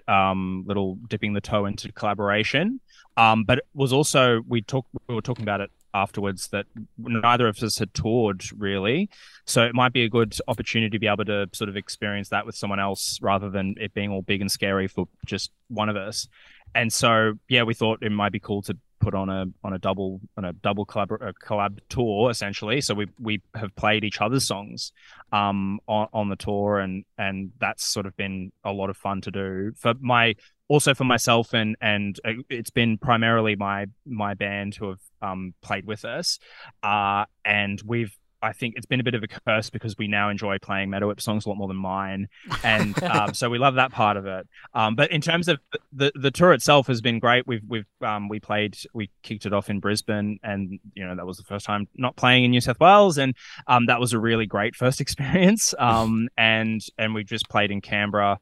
um, 0.07 0.63
little 0.67 0.99
dipping 1.07 1.33
the 1.33 1.41
toe 1.41 1.65
into 1.65 1.91
collaboration. 1.91 2.81
Um, 3.17 3.45
but 3.45 3.57
it 3.57 3.65
was 3.73 3.91
also 3.91 4.43
we 4.47 4.61
talked 4.61 4.89
we 5.07 5.15
were 5.15 5.21
talking 5.21 5.43
about 5.43 5.61
it 5.61 5.71
afterwards 5.93 6.47
that 6.49 6.65
neither 6.97 7.47
of 7.47 7.61
us 7.63 7.77
had 7.77 7.93
toured 7.93 8.43
really, 8.57 9.09
so 9.45 9.63
it 9.63 9.73
might 9.73 9.93
be 9.93 10.03
a 10.03 10.09
good 10.09 10.35
opportunity 10.47 10.89
to 10.89 10.99
be 10.99 11.07
able 11.07 11.25
to 11.25 11.47
sort 11.53 11.69
of 11.69 11.77
experience 11.77 12.29
that 12.29 12.45
with 12.45 12.55
someone 12.55 12.79
else 12.79 13.19
rather 13.21 13.49
than 13.49 13.75
it 13.79 13.93
being 13.93 14.11
all 14.11 14.21
big 14.21 14.41
and 14.41 14.51
scary 14.51 14.87
for 14.87 15.07
just 15.25 15.51
one 15.67 15.89
of 15.89 15.95
us. 15.95 16.27
And 16.75 16.91
so 16.93 17.33
yeah, 17.47 17.63
we 17.63 17.73
thought 17.73 18.03
it 18.03 18.11
might 18.11 18.31
be 18.31 18.39
cool 18.39 18.61
to 18.63 18.77
put 18.99 19.13
on 19.13 19.29
a 19.29 19.45
on 19.63 19.73
a 19.73 19.79
double 19.79 20.21
on 20.37 20.45
a 20.45 20.53
double 20.53 20.85
collab 20.85 21.11
a 21.21 21.33
collab 21.33 21.79
tour 21.89 22.29
essentially. 22.29 22.81
So 22.81 22.93
we 22.93 23.07
we 23.19 23.41
have 23.55 23.75
played 23.75 24.03
each 24.03 24.21
other's 24.21 24.45
songs 24.47 24.91
um 25.31 25.79
on, 25.87 26.07
on 26.13 26.29
the 26.29 26.35
tour 26.35 26.79
and 26.79 27.05
and 27.17 27.51
that's 27.59 27.83
sort 27.85 28.05
of 28.05 28.15
been 28.17 28.51
a 28.63 28.71
lot 28.71 28.89
of 28.89 28.97
fun 28.97 29.21
to 29.21 29.31
do 29.31 29.71
for 29.77 29.93
my 29.99 30.35
also 30.67 30.93
for 30.93 31.03
myself 31.03 31.53
and 31.53 31.75
and 31.81 32.19
uh, 32.25 32.33
it's 32.49 32.69
been 32.69 32.97
primarily 32.97 33.55
my 33.55 33.85
my 34.05 34.33
band 34.33 34.75
who 34.75 34.89
have 34.89 35.01
um 35.21 35.53
played 35.61 35.85
with 35.85 36.05
us 36.05 36.39
uh 36.83 37.25
and 37.43 37.81
we've 37.85 38.15
I 38.41 38.53
think 38.53 38.75
it's 38.77 38.85
been 38.85 38.99
a 38.99 39.03
bit 39.03 39.15
of 39.15 39.23
a 39.23 39.27
curse 39.27 39.69
because 39.69 39.97
we 39.97 40.07
now 40.07 40.29
enjoy 40.29 40.57
playing 40.59 40.89
meadowhip 40.89 41.21
songs 41.21 41.45
a 41.45 41.49
lot 41.49 41.57
more 41.57 41.67
than 41.67 41.77
mine, 41.77 42.27
and 42.63 43.01
um, 43.03 43.33
so 43.33 43.49
we 43.49 43.57
love 43.57 43.75
that 43.75 43.91
part 43.91 44.17
of 44.17 44.25
it. 44.25 44.47
Um, 44.73 44.95
but 44.95 45.11
in 45.11 45.21
terms 45.21 45.47
of 45.47 45.59
the 45.91 46.11
the 46.15 46.31
tour 46.31 46.53
itself 46.53 46.87
has 46.87 47.01
been 47.01 47.19
great. 47.19 47.47
We've 47.47 47.63
we've 47.67 47.85
um, 48.01 48.29
we 48.29 48.39
played 48.39 48.77
we 48.93 49.09
kicked 49.23 49.45
it 49.45 49.53
off 49.53 49.69
in 49.69 49.79
Brisbane, 49.79 50.39
and 50.43 50.79
you 50.93 51.05
know 51.05 51.15
that 51.15 51.25
was 51.25 51.37
the 51.37 51.43
first 51.43 51.65
time 51.65 51.87
not 51.95 52.15
playing 52.15 52.45
in 52.45 52.51
New 52.51 52.61
South 52.61 52.79
Wales, 52.79 53.17
and 53.17 53.35
um, 53.67 53.87
that 53.87 53.99
was 53.99 54.13
a 54.13 54.19
really 54.19 54.45
great 54.45 54.75
first 54.75 55.01
experience. 55.01 55.73
Um, 55.77 56.29
and 56.37 56.81
and 56.97 57.13
we 57.13 57.23
just 57.23 57.49
played 57.49 57.71
in 57.71 57.81
Canberra. 57.81 58.39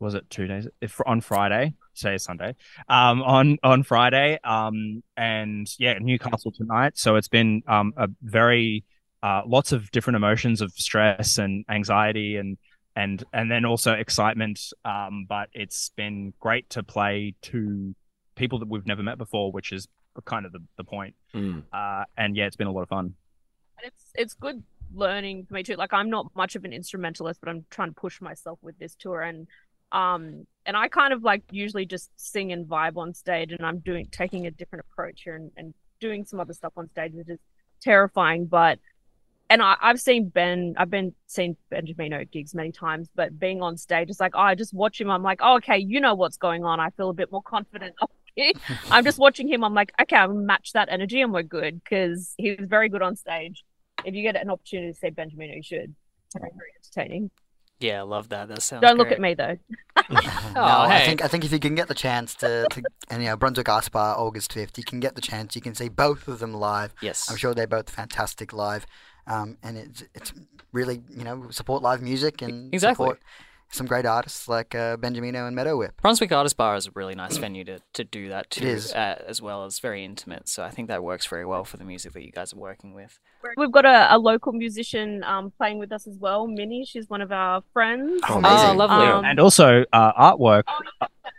Was 0.00 0.14
it 0.14 0.30
two 0.30 0.46
days 0.46 0.68
if 0.80 1.00
on 1.06 1.20
Friday? 1.20 1.74
Today 1.96 2.14
is 2.14 2.22
Sunday. 2.22 2.54
Um, 2.88 3.22
on 3.22 3.58
on 3.64 3.82
Friday. 3.82 4.38
Um, 4.44 5.02
and 5.16 5.68
yeah, 5.78 5.98
Newcastle 6.00 6.52
tonight. 6.52 6.96
So 6.96 7.16
it's 7.16 7.28
been 7.28 7.62
um 7.66 7.92
a 7.96 8.08
very 8.22 8.84
uh, 9.22 9.42
lots 9.46 9.72
of 9.72 9.90
different 9.90 10.16
emotions 10.16 10.60
of 10.60 10.72
stress 10.72 11.38
and 11.38 11.64
anxiety 11.68 12.36
and 12.36 12.56
and 12.96 13.24
and 13.32 13.50
then 13.50 13.64
also 13.64 13.92
excitement. 13.92 14.60
Um, 14.84 15.26
but 15.28 15.48
it's 15.52 15.90
been 15.90 16.32
great 16.40 16.68
to 16.70 16.82
play 16.82 17.34
to 17.42 17.94
people 18.34 18.58
that 18.60 18.68
we've 18.68 18.86
never 18.86 19.02
met 19.02 19.18
before, 19.18 19.52
which 19.52 19.72
is 19.72 19.88
kind 20.24 20.46
of 20.46 20.52
the, 20.52 20.60
the 20.76 20.84
point. 20.84 21.14
Mm. 21.34 21.62
Uh, 21.72 22.04
and 22.16 22.36
yeah, 22.36 22.46
it's 22.46 22.56
been 22.56 22.66
a 22.66 22.72
lot 22.72 22.82
of 22.82 22.88
fun. 22.88 23.14
And 23.78 23.86
it's 23.86 24.04
it's 24.14 24.34
good 24.34 24.62
learning 24.92 25.46
for 25.46 25.54
me 25.54 25.62
too. 25.62 25.74
Like 25.74 25.92
I'm 25.92 26.10
not 26.10 26.30
much 26.34 26.56
of 26.56 26.64
an 26.64 26.72
instrumentalist, 26.72 27.40
but 27.40 27.48
I'm 27.48 27.64
trying 27.70 27.88
to 27.88 27.94
push 27.94 28.20
myself 28.20 28.58
with 28.62 28.78
this 28.78 28.94
tour 28.94 29.22
and 29.22 29.46
um 29.90 30.46
and 30.66 30.76
I 30.76 30.88
kind 30.88 31.14
of 31.14 31.22
like 31.22 31.44
usually 31.50 31.86
just 31.86 32.10
sing 32.16 32.52
and 32.52 32.66
vibe 32.66 32.98
on 32.98 33.14
stage 33.14 33.52
and 33.52 33.64
I'm 33.64 33.78
doing 33.78 34.06
taking 34.10 34.46
a 34.46 34.50
different 34.50 34.84
approach 34.90 35.22
here 35.22 35.34
and, 35.34 35.50
and 35.56 35.72
doing 35.98 36.26
some 36.26 36.40
other 36.40 36.52
stuff 36.52 36.74
on 36.76 36.90
stage 36.90 37.12
which 37.14 37.30
is 37.30 37.38
terrifying 37.80 38.44
but 38.44 38.78
and 39.50 39.62
I, 39.62 39.76
I've 39.80 40.00
seen 40.00 40.28
Ben 40.28 40.74
I've 40.76 40.90
been 40.90 41.14
seen 41.26 41.56
Benjamino 41.72 42.30
gigs 42.30 42.54
many 42.54 42.72
times 42.72 43.08
but 43.14 43.38
being 43.38 43.62
on 43.62 43.76
stage 43.76 44.10
it's 44.10 44.20
like 44.20 44.32
oh, 44.34 44.40
I 44.40 44.54
just 44.54 44.74
watch 44.74 45.00
him 45.00 45.10
I'm 45.10 45.22
like 45.22 45.40
oh, 45.42 45.56
okay 45.56 45.78
you 45.78 46.00
know 46.00 46.14
what's 46.14 46.36
going 46.36 46.64
on 46.64 46.80
I 46.80 46.90
feel 46.90 47.10
a 47.10 47.14
bit 47.14 47.32
more 47.32 47.42
confident 47.42 47.94
I'm 48.90 49.04
just 49.04 49.18
watching 49.18 49.48
him 49.48 49.64
I'm 49.64 49.74
like 49.74 49.92
okay 50.00 50.16
I'll 50.16 50.32
match 50.32 50.72
that 50.72 50.88
energy 50.90 51.20
and 51.20 51.32
we're 51.32 51.42
good 51.42 51.82
because 51.82 52.34
he 52.38 52.54
was 52.58 52.68
very 52.68 52.88
good 52.88 53.02
on 53.02 53.16
stage 53.16 53.64
if 54.04 54.14
you 54.14 54.22
get 54.22 54.36
an 54.36 54.50
opportunity 54.50 54.92
to 54.92 54.98
see 54.98 55.10
Benjamin, 55.10 55.50
you 55.50 55.62
should. 55.62 55.94
Very, 56.36 56.50
very 56.54 56.70
entertaining. 56.76 57.30
Yeah, 57.80 58.00
I 58.00 58.02
love 58.02 58.28
that. 58.30 58.48
That 58.48 58.62
sounds. 58.62 58.82
Don't 58.82 58.98
look 58.98 59.08
great. 59.08 59.18
at 59.18 59.20
me 59.20 59.34
though. 59.34 59.56
no, 60.10 60.20
Oh, 60.56 60.82
I 60.82 61.04
think 61.06 61.24
I 61.24 61.28
think 61.28 61.44
if 61.44 61.52
you 61.52 61.60
can 61.60 61.76
get 61.76 61.86
the 61.86 61.94
chance 61.94 62.34
to, 62.36 62.66
to 62.70 62.82
and 63.08 63.22
you 63.22 63.28
know 63.28 63.36
Brunswick 63.36 63.68
Arts 63.68 63.88
Bar 63.88 64.18
August 64.18 64.52
fifth, 64.52 64.76
you 64.76 64.84
can 64.84 64.98
get 64.98 65.14
the 65.14 65.20
chance. 65.20 65.54
You 65.54 65.62
can 65.62 65.76
see 65.76 65.88
both 65.88 66.26
of 66.26 66.40
them 66.40 66.54
live. 66.54 66.92
Yes. 67.00 67.30
I'm 67.30 67.36
sure 67.36 67.54
they're 67.54 67.68
both 67.68 67.88
fantastic 67.88 68.52
live, 68.52 68.84
um, 69.28 69.58
and 69.62 69.76
it's 69.76 70.04
it's 70.14 70.32
really 70.72 71.02
you 71.10 71.24
know 71.24 71.46
support 71.50 71.82
live 71.82 72.02
music 72.02 72.42
and 72.42 72.72
Exactly. 72.74 73.04
support 73.04 73.20
some 73.70 73.86
great 73.86 74.06
artists 74.06 74.48
like 74.48 74.74
uh, 74.74 74.96
Benjamino 74.96 75.46
and 75.46 75.54
meadowhip. 75.54 75.90
Brunswick 76.00 76.32
Artist 76.32 76.56
Bar 76.56 76.74
is 76.76 76.86
a 76.86 76.90
really 76.94 77.14
nice 77.14 77.36
venue 77.36 77.64
to, 77.64 77.78
to 77.92 78.02
do 78.02 78.30
that 78.30 78.48
too, 78.48 78.66
is. 78.66 78.94
Uh, 78.94 79.22
as 79.26 79.42
well 79.42 79.66
as 79.66 79.78
very 79.78 80.06
intimate. 80.06 80.48
So 80.48 80.62
I 80.62 80.70
think 80.70 80.88
that 80.88 81.02
works 81.04 81.26
very 81.26 81.44
well 81.44 81.64
for 81.64 81.76
the 81.76 81.84
music 81.84 82.14
that 82.14 82.24
you 82.24 82.32
guys 82.32 82.54
are 82.54 82.58
working 82.58 82.94
with. 82.94 83.20
We've 83.58 83.70
got 83.70 83.84
a, 83.84 84.14
a 84.14 84.18
local 84.18 84.52
musician 84.52 85.22
um, 85.24 85.52
playing 85.58 85.78
with 85.78 85.92
us 85.92 86.06
as 86.06 86.16
well. 86.18 86.46
Minnie, 86.46 86.86
she's 86.86 87.10
one 87.10 87.20
of 87.20 87.30
our 87.30 87.62
friends. 87.74 88.22
Oh, 88.26 88.40
Oh, 88.42 88.74
lovely. 88.74 89.06
Um, 89.06 89.24
and 89.26 89.38
also 89.38 89.84
uh, 89.92 90.12
artwork 90.14 90.62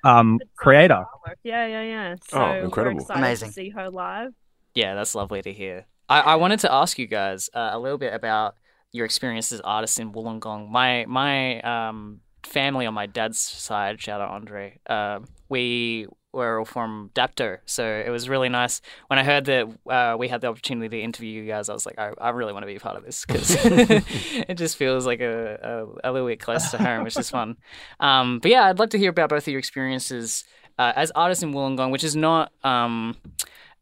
um, 0.04 0.40
creator. 0.56 1.06
Yeah, 1.44 1.66
yeah, 1.66 1.82
yeah. 1.82 2.16
So 2.30 2.38
Oh, 2.38 2.42
we're 2.52 2.60
incredible. 2.66 3.08
Amazing. 3.10 3.50
to 3.50 3.54
see 3.54 3.70
her 3.72 3.90
live. 3.90 4.34
Yeah, 4.76 4.94
that's 4.94 5.16
lovely 5.16 5.42
to 5.42 5.52
hear. 5.52 5.88
I, 6.10 6.22
I 6.22 6.36
wanted 6.36 6.60
to 6.62 6.74
ask 6.74 6.98
you 6.98 7.08
guys 7.08 7.50
uh, 7.54 7.70
a 7.72 7.80
little 7.80 7.98
bit 7.98 8.14
about 8.14 8.56
your 8.92 9.06
experience 9.06 9.52
as 9.52 9.62
artists 9.62 10.00
in 10.00 10.12
Wollongong. 10.12 10.70
My 10.70 11.06
my 11.08 11.62
um, 11.62 12.22
family 12.44 12.86
on 12.86 12.94
my 12.94 13.06
dad's 13.06 13.40
side, 13.40 14.02
shout 14.02 14.20
out 14.20 14.32
Andre, 14.32 14.80
uh, 14.88 15.20
we 15.48 16.08
were 16.32 16.60
all 16.60 16.66
from 16.66 17.10
Dapto, 17.16 17.58
so 17.66 17.84
it 17.84 18.10
was 18.10 18.30
really 18.30 18.50
nice. 18.50 18.82
When 19.08 19.18
I 19.18 19.24
heard 19.24 19.46
that 19.46 19.68
uh, 19.90 20.16
we 20.18 20.28
had 20.28 20.42
the 20.42 20.48
opportunity 20.48 20.98
to 20.98 21.04
interview 21.04 21.42
you 21.42 21.48
guys, 21.48 21.70
I 21.70 21.74
was 21.74 21.86
like, 21.86 21.98
I, 21.98 22.12
I 22.20 22.30
really 22.30 22.54
want 22.54 22.64
to 22.64 22.68
be 22.68 22.76
a 22.76 22.80
part 22.80 22.98
of 22.98 23.04
this 23.04 23.26
because 23.26 23.56
it 23.66 24.56
just 24.56 24.78
feels 24.78 25.08
like 25.08 25.22
a, 25.22 25.88
a, 26.04 26.10
a 26.10 26.12
little 26.12 26.28
bit 26.28 26.40
close 26.40 26.70
to 26.72 26.78
home, 26.78 27.04
which 27.04 27.18
is 27.18 27.30
fun. 27.30 27.58
Um, 28.00 28.40
but 28.40 28.52
yeah, 28.52 28.66
I'd 28.66 28.78
love 28.78 28.90
to 28.90 29.00
hear 29.00 29.10
about 29.10 29.30
both 29.30 29.44
of 29.44 29.48
your 29.48 29.60
experiences 29.60 30.46
uh, 30.78 30.94
as 30.96 31.12
artists 31.12 31.44
in 31.44 31.52
Wollongong, 31.52 31.92
which 31.92 32.04
is 32.04 32.16
not. 32.16 32.52
Um, 32.64 33.18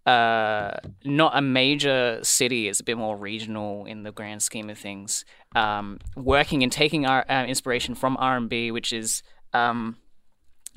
uh, 0.07 0.71
not 1.03 1.37
a 1.37 1.41
major 1.41 2.19
city. 2.23 2.69
It's 2.69 2.79
a 2.79 2.83
bit 2.83 2.97
more 2.97 3.17
regional 3.17 3.85
in 3.85 4.03
the 4.03 4.11
grand 4.13 4.41
scheme 4.41 4.69
of 4.69 4.77
things. 4.77 5.25
Um, 5.53 5.99
working 6.15 6.63
and 6.63 6.71
taking 6.71 7.05
our 7.05 7.29
uh, 7.29 7.45
inspiration 7.45 7.93
from 7.93 8.15
R 8.17 8.37
and 8.37 8.49
B, 8.49 8.71
which 8.71 8.93
is 8.93 9.21
um, 9.53 9.97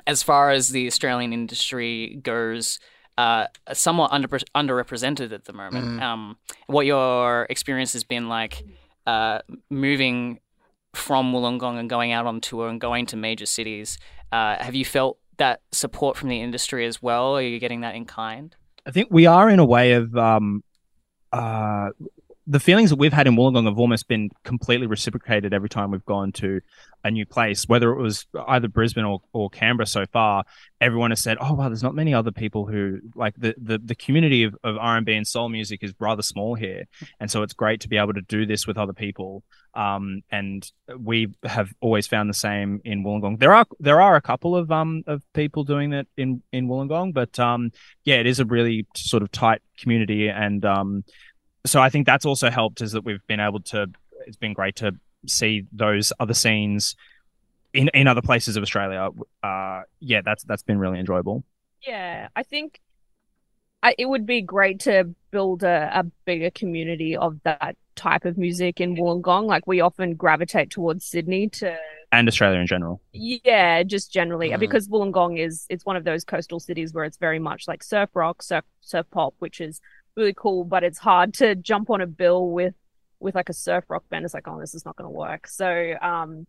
as 0.07 0.25
far 0.25 0.51
as 0.51 0.71
the 0.71 0.89
Australian 0.89 1.33
industry 1.33 2.19
goes, 2.23 2.81
uh, 3.17 3.47
somewhat 3.73 4.11
under 4.13 4.29
underrepresented 4.29 5.33
at 5.33 5.45
the 5.45 5.53
moment. 5.53 6.03
Um, 6.03 6.37
what 6.67 6.87
your 6.87 7.47
experience 7.49 7.93
has 7.93 8.03
been 8.03 8.29
like 8.29 8.65
uh, 9.07 9.41
moving 9.71 10.41
from 10.93 11.33
Wollongong 11.33 11.79
and 11.79 11.89
going 11.89 12.11
out 12.11 12.27
on 12.27 12.41
tour 12.41 12.69
and 12.69 12.81
going 12.81 13.07
to 13.07 13.17
major 13.17 13.47
cities. 13.47 13.97
Uh, 14.33 14.57
have 14.57 14.75
you 14.75 14.85
felt 14.85 15.19
that 15.37 15.61
support 15.71 16.17
from 16.17 16.29
the 16.31 16.41
industry 16.41 16.85
as 16.85 17.01
well? 17.01 17.37
Are 17.37 17.43
you 17.43 17.61
getting 17.61 17.83
that 17.83 17.95
in 17.95 18.07
kind? 18.07 18.57
I 18.87 18.91
think 18.91 19.09
we 19.11 19.27
are 19.27 19.49
in 19.49 19.59
a 19.59 19.65
way 19.65 19.93
of 19.93 20.17
um, 20.17 20.63
uh, 21.33 21.91
the 22.51 22.59
feelings 22.59 22.91
that 22.91 22.97
we've 22.97 23.13
had 23.13 23.29
in 23.29 23.37
Wollongong 23.37 23.67
have 23.67 23.79
almost 23.79 24.09
been 24.09 24.29
completely 24.43 24.89
reciprocated 24.89 25.55
every 25.55 25.69
time 25.69 25.93
we've 25.93 26.05
gone 26.05 26.33
to 26.33 26.61
a 27.05 27.11
new 27.11 27.25
place, 27.25 27.69
whether 27.69 27.93
it 27.93 28.03
was 28.03 28.27
either 28.49 28.67
Brisbane 28.67 29.05
or, 29.05 29.23
or 29.33 29.49
Canberra 29.49 29.87
so 29.87 30.05
far. 30.07 30.43
Everyone 30.81 31.13
has 31.13 31.21
said, 31.21 31.39
"Oh 31.41 31.55
wow, 31.55 31.69
there's 31.69 31.83
not 31.83 31.95
many 31.95 32.13
other 32.13 32.33
people 32.33 32.67
who 32.67 32.99
like 33.15 33.35
the 33.37 33.55
the, 33.57 33.79
the 33.79 33.95
community 33.95 34.43
of, 34.43 34.57
of 34.65 34.77
R 34.79 34.97
and 34.97 35.07
B 35.07 35.13
and 35.15 35.27
soul 35.27 35.49
music 35.49 35.85
is 35.85 35.95
rather 36.01 36.23
small 36.23 36.57
here, 36.57 36.87
and 37.21 37.31
so 37.31 37.43
it's 37.43 37.53
great 37.53 37.81
to 37.83 37.89
be 37.89 37.97
able 37.97 38.15
to 38.15 38.23
do 38.23 38.47
this 38.47 38.67
with 38.67 38.77
other 38.77 38.93
people." 38.93 39.45
Um, 39.73 40.23
and 40.33 40.69
we 40.99 41.29
have 41.45 41.73
always 41.81 42.09
found 42.09 42.29
the 42.29 42.35
same 42.35 42.81
in 42.85 43.05
Wollongong. 43.05 43.39
There 43.39 43.55
are 43.55 43.67
there 43.79 44.01
are 44.01 44.17
a 44.17 44.21
couple 44.21 44.57
of 44.57 44.73
um 44.73 45.05
of 45.07 45.23
people 45.33 45.63
doing 45.63 45.91
that 45.91 46.09
in 46.17 46.43
in 46.53 46.67
Wollongong, 46.67 47.15
but 47.15 47.39
um 47.39 47.71
yeah, 48.05 48.17
it 48.17 48.27
is 48.27 48.41
a 48.41 48.45
really 48.45 48.87
sort 48.97 49.23
of 49.23 49.31
tight 49.31 49.63
community, 49.81 50.29
and 50.29 50.65
um, 50.65 51.05
so 51.67 51.81
I 51.81 51.91
think 51.91 52.07
that's 52.07 52.25
also 52.27 52.51
helped 52.51 52.81
is 52.81 52.93
that 52.93 53.05
we've 53.05 53.27
been 53.27 53.41
able 53.41 53.61
to. 53.61 53.87
It's 54.27 54.37
been 54.37 54.53
great 54.53 54.77
to 54.77 54.93
see 55.27 55.65
those 55.73 56.13
other 56.21 56.35
scenes 56.35 56.97
in 57.73 57.89
in 57.95 58.07
other 58.09 58.23
places 58.23 58.57
of 58.57 58.63
Australia, 58.63 59.11
uh, 59.43 59.83
yeah, 60.01 60.21
that's 60.25 60.43
that's 60.45 60.63
been 60.63 60.79
really 60.79 60.99
enjoyable. 60.99 61.45
Yeah, 61.87 62.29
I 62.35 62.43
think 62.43 62.81
I, 63.83 63.95
it 63.99 64.07
would 64.07 64.27
be 64.27 64.43
great 64.43 64.81
to 64.81 65.15
build 65.31 65.63
a, 65.63 65.91
a 65.95 66.05
bigger 66.25 66.51
community 66.51 67.17
of 67.17 67.41
that 67.45 67.77
type 67.97 68.25
of 68.25 68.37
music 68.37 68.81
in 68.81 68.97
Wollongong. 68.97 69.45
Like 69.47 69.67
we 69.67 69.81
often 69.81 70.15
gravitate 70.15 70.71
towards 70.71 71.05
Sydney 71.05 71.49
to 71.51 71.77
and 72.13 72.27
Australia 72.27 72.59
in 72.59 72.67
general. 72.67 73.01
Yeah, 73.13 73.85
just 73.85 74.13
generally 74.13 74.51
Mhm. 74.51 74.59
because 74.59 74.89
Wollongong 74.89 75.39
is 75.39 75.67
it's 75.69 75.87
one 75.87 75.97
of 75.97 76.05
those 76.05 76.25
coastal 76.25 76.59
cities 76.61 76.93
where 76.93 77.05
it's 77.05 77.19
very 77.19 77.39
much 77.39 77.69
like 77.69 77.83
surf 77.83 78.11
rock, 78.15 78.43
surf 78.43 78.65
surf 78.81 79.07
pop, 79.13 79.35
which 79.39 79.61
is 79.61 79.81
really 80.21 80.35
cool, 80.37 80.63
but 80.65 80.85
it's 80.85 80.99
hard 80.99 81.35
to 81.35 81.57
jump 81.57 81.91
on 81.91 82.01
a 82.01 82.07
bill 82.07 82.51
with 82.51 82.75
with 83.19 83.35
like 83.35 83.49
a 83.49 83.53
surf 83.53 83.85
rock 83.89 84.05
band. 84.09 84.25
It's 84.25 84.35
like, 84.35 84.49
oh, 84.49 84.61
this 84.61 84.75
is 84.75 84.85
not 84.85 84.97
going 84.97 85.07
to 85.07 85.17
work. 85.17 85.47
So, 85.47 85.95
um, 86.01 86.47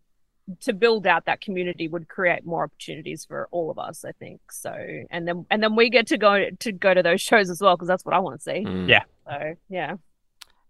to 0.61 0.73
build 0.73 1.05
out 1.05 1.25
that 1.25 1.41
community 1.41 1.87
would 1.87 2.07
create 2.07 2.45
more 2.45 2.63
opportunities 2.63 3.25
for 3.25 3.47
all 3.51 3.69
of 3.69 3.77
us, 3.77 4.03
I 4.05 4.11
think. 4.13 4.41
So, 4.51 4.73
and 5.09 5.27
then 5.27 5.45
and 5.49 5.63
then 5.63 5.75
we 5.75 5.89
get 5.89 6.07
to 6.07 6.17
go 6.17 6.49
to 6.59 6.71
go 6.71 6.93
to 6.93 7.01
those 7.01 7.21
shows 7.21 7.49
as 7.49 7.61
well 7.61 7.75
because 7.75 7.87
that's 7.87 8.05
what 8.05 8.13
I 8.13 8.19
want 8.19 8.39
to 8.39 8.43
see. 8.43 8.63
Mm. 8.65 8.87
Yeah. 8.87 9.03
So, 9.27 9.55
yeah. 9.69 9.95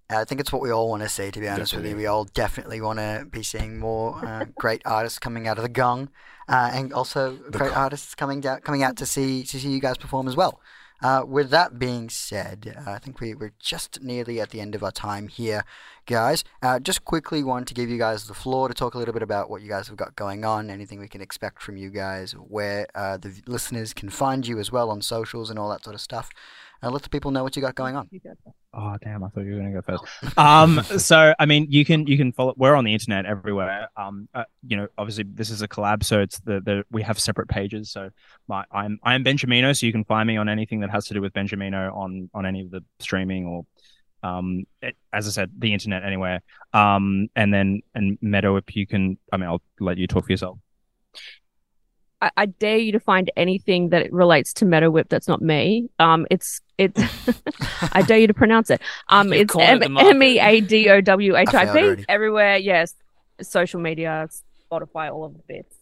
I 0.09 0.25
think 0.25 0.41
it's 0.41 0.51
what 0.51 0.61
we 0.61 0.71
all 0.71 0.89
want 0.89 1.03
to 1.03 1.09
see, 1.09 1.31
to 1.31 1.39
be 1.39 1.47
honest 1.47 1.73
with 1.73 1.85
you. 1.85 1.95
We 1.95 2.05
all 2.05 2.25
definitely 2.25 2.81
want 2.81 2.99
to 2.99 3.25
be 3.31 3.43
seeing 3.43 3.79
more 3.79 4.19
uh, 4.25 4.45
great 4.57 4.81
artists 4.85 5.19
coming 5.19 5.47
out 5.47 5.57
of 5.57 5.63
the 5.63 5.69
gong, 5.69 6.09
uh, 6.49 6.69
and 6.73 6.91
also 6.91 7.37
great 7.49 7.69
gong. 7.69 7.77
artists 7.77 8.13
coming 8.13 8.45
out 8.45 8.61
coming 8.63 8.83
out 8.83 8.97
to 8.97 9.05
see 9.05 9.43
to 9.43 9.59
see 9.59 9.69
you 9.69 9.79
guys 9.79 9.97
perform 9.97 10.27
as 10.27 10.35
well. 10.35 10.59
Uh, 11.01 11.23
with 11.27 11.49
that 11.49 11.79
being 11.79 12.09
said, 12.09 12.75
uh, 12.85 12.91
I 12.91 12.99
think 12.99 13.19
we, 13.19 13.33
we're 13.33 13.53
just 13.59 14.01
nearly 14.01 14.39
at 14.39 14.51
the 14.51 14.61
end 14.61 14.75
of 14.75 14.83
our 14.83 14.91
time 14.91 15.27
here, 15.27 15.63
guys. 16.05 16.43
Uh, 16.61 16.79
just 16.79 17.05
quickly 17.05 17.43
want 17.43 17.67
to 17.69 17.73
give 17.73 17.89
you 17.89 17.97
guys 17.97 18.27
the 18.27 18.33
floor 18.33 18.67
to 18.67 18.73
talk 18.73 18.93
a 18.93 18.97
little 18.97 19.13
bit 19.13 19.23
about 19.23 19.49
what 19.49 19.61
you 19.61 19.69
guys 19.69 19.87
have 19.87 19.97
got 19.97 20.15
going 20.15 20.45
on, 20.45 20.69
anything 20.69 20.99
we 20.99 21.07
can 21.07 21.21
expect 21.21 21.61
from 21.61 21.75
you 21.75 21.89
guys, 21.89 22.33
where 22.33 22.87
uh, 22.93 23.17
the 23.17 23.41
listeners 23.47 23.93
can 23.93 24.09
find 24.09 24.45
you 24.45 24.59
as 24.59 24.71
well 24.71 24.91
on 24.91 25.01
socials 25.01 25.49
and 25.49 25.57
all 25.57 25.69
that 25.69 25.83
sort 25.83 25.95
of 25.95 26.01
stuff. 26.01 26.29
Uh, 26.83 26.89
let 26.89 27.01
the 27.01 27.09
people 27.09 27.31
know 27.31 27.43
what 27.43 27.55
you 27.55 27.61
got 27.61 27.75
going 27.75 27.95
on. 27.95 28.07
Oh 28.73 28.95
damn! 29.03 29.21
I 29.21 29.27
thought 29.27 29.41
you 29.41 29.51
were 29.55 29.57
gonna 29.59 29.73
go 29.73 29.81
first. 29.81 30.03
Um, 30.37 30.81
so 30.97 31.33
I 31.37 31.45
mean, 31.45 31.67
you 31.69 31.83
can 31.83 32.07
you 32.07 32.17
can 32.17 32.31
follow. 32.31 32.53
We're 32.55 32.75
on 32.75 32.85
the 32.85 32.93
internet 32.93 33.25
everywhere. 33.25 33.89
Um, 33.97 34.29
uh, 34.33 34.45
you 34.65 34.77
know, 34.77 34.87
obviously 34.97 35.25
this 35.27 35.49
is 35.49 35.61
a 35.61 35.67
collab, 35.67 36.03
so 36.05 36.21
it's 36.21 36.39
the, 36.39 36.61
the 36.61 36.83
we 36.89 37.01
have 37.01 37.19
separate 37.19 37.49
pages. 37.49 37.91
So 37.91 38.11
my 38.47 38.63
I'm 38.71 38.97
I'm 39.03 39.23
Benjamino, 39.25 39.77
so 39.77 39.85
you 39.85 39.91
can 39.91 40.05
find 40.05 40.25
me 40.25 40.37
on 40.37 40.47
anything 40.47 40.79
that 40.81 40.89
has 40.89 41.05
to 41.07 41.13
do 41.13 41.21
with 41.21 41.33
Benjamino 41.33 41.93
on 41.93 42.29
on 42.33 42.45
any 42.45 42.61
of 42.61 42.71
the 42.71 42.81
streaming 42.99 43.45
or, 43.45 43.65
um, 44.23 44.63
it- 44.81 44.95
as 45.11 45.27
I 45.27 45.31
said, 45.31 45.51
the 45.57 45.73
internet 45.73 46.03
anywhere. 46.03 46.41
Um, 46.71 47.27
and 47.35 47.53
then 47.53 47.81
and 47.93 48.17
Meadow, 48.21 48.55
if 48.55 48.73
you 48.75 48.87
can, 48.87 49.17
I 49.33 49.37
mean, 49.37 49.49
I'll 49.49 49.61
let 49.81 49.97
you 49.97 50.07
talk 50.07 50.27
for 50.27 50.31
yourself. 50.31 50.59
I, 52.21 52.31
I 52.37 52.45
dare 52.45 52.77
you 52.77 52.91
to 52.91 52.99
find 52.99 53.31
anything 53.35 53.89
that 53.89 54.11
relates 54.13 54.53
to 54.55 54.65
meadowhip 54.65 55.09
that's 55.09 55.27
not 55.27 55.41
me. 55.41 55.89
Um, 55.99 56.27
it's 56.29 56.61
it's. 56.77 57.01
I 57.93 58.01
dare 58.03 58.19
you 58.19 58.27
to 58.27 58.33
pronounce 58.33 58.69
it. 58.69 58.81
Um, 59.09 59.33
You've 59.33 59.41
it's 59.43 59.53
cornered 59.53 59.69
M 59.71 59.79
the 59.79 59.89
market. 59.89 60.09
M 60.11 60.23
E 60.23 60.39
A 60.39 60.61
D 60.61 60.89
O 60.89 61.01
W 61.01 61.35
H 61.35 61.53
I 61.53 61.61
I 61.61 61.65
found 61.65 61.77
it 61.77 61.81
P 61.81 61.85
already. 61.87 62.05
everywhere. 62.09 62.57
Yes, 62.57 62.93
social 63.41 63.79
media, 63.81 64.27
Spotify, 64.71 65.11
all 65.11 65.25
of 65.25 65.33
the 65.33 65.41
bits. 65.47 65.75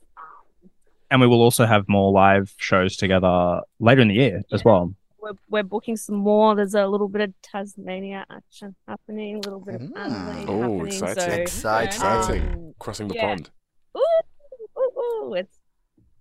And 1.12 1.20
we 1.22 1.28
will 1.28 1.42
also 1.42 1.66
have 1.66 1.90
more 1.90 2.12
live 2.12 2.54
shows 2.58 2.96
together 2.96 3.62
later 3.80 4.02
in 4.02 4.10
the 4.10 4.14
year 4.16 4.44
as 4.52 4.64
well. 4.64 4.94
We're 5.22 5.34
we're 5.50 5.64
booking 5.64 5.98
some 5.98 6.16
more. 6.16 6.56
There's 6.56 6.76
a 6.76 6.88
little 6.88 7.10
bit 7.10 7.22
of 7.22 7.34
Tasmania 7.42 8.26
action 8.32 8.76
happening, 8.88 9.36
a 9.36 9.40
little 9.40 9.60
bit 9.60 9.76
of 9.76 9.82
Mm. 9.82 9.98
Adelaide 9.98 10.46
Oh, 10.48 10.62
happening. 10.62 10.86
exciting. 10.86 11.16
So, 11.26 11.42
Exciting. 11.42 11.88
Exciting. 11.88 12.48
um, 12.54 12.74
Crossing 12.80 13.08
the 13.10 13.16
Yeah. 13.16 13.28
pond. 13.28 13.50
ooh, 13.98 14.02
ooh, 14.78 15.02
ooh, 15.28 15.34
it's 15.34 15.59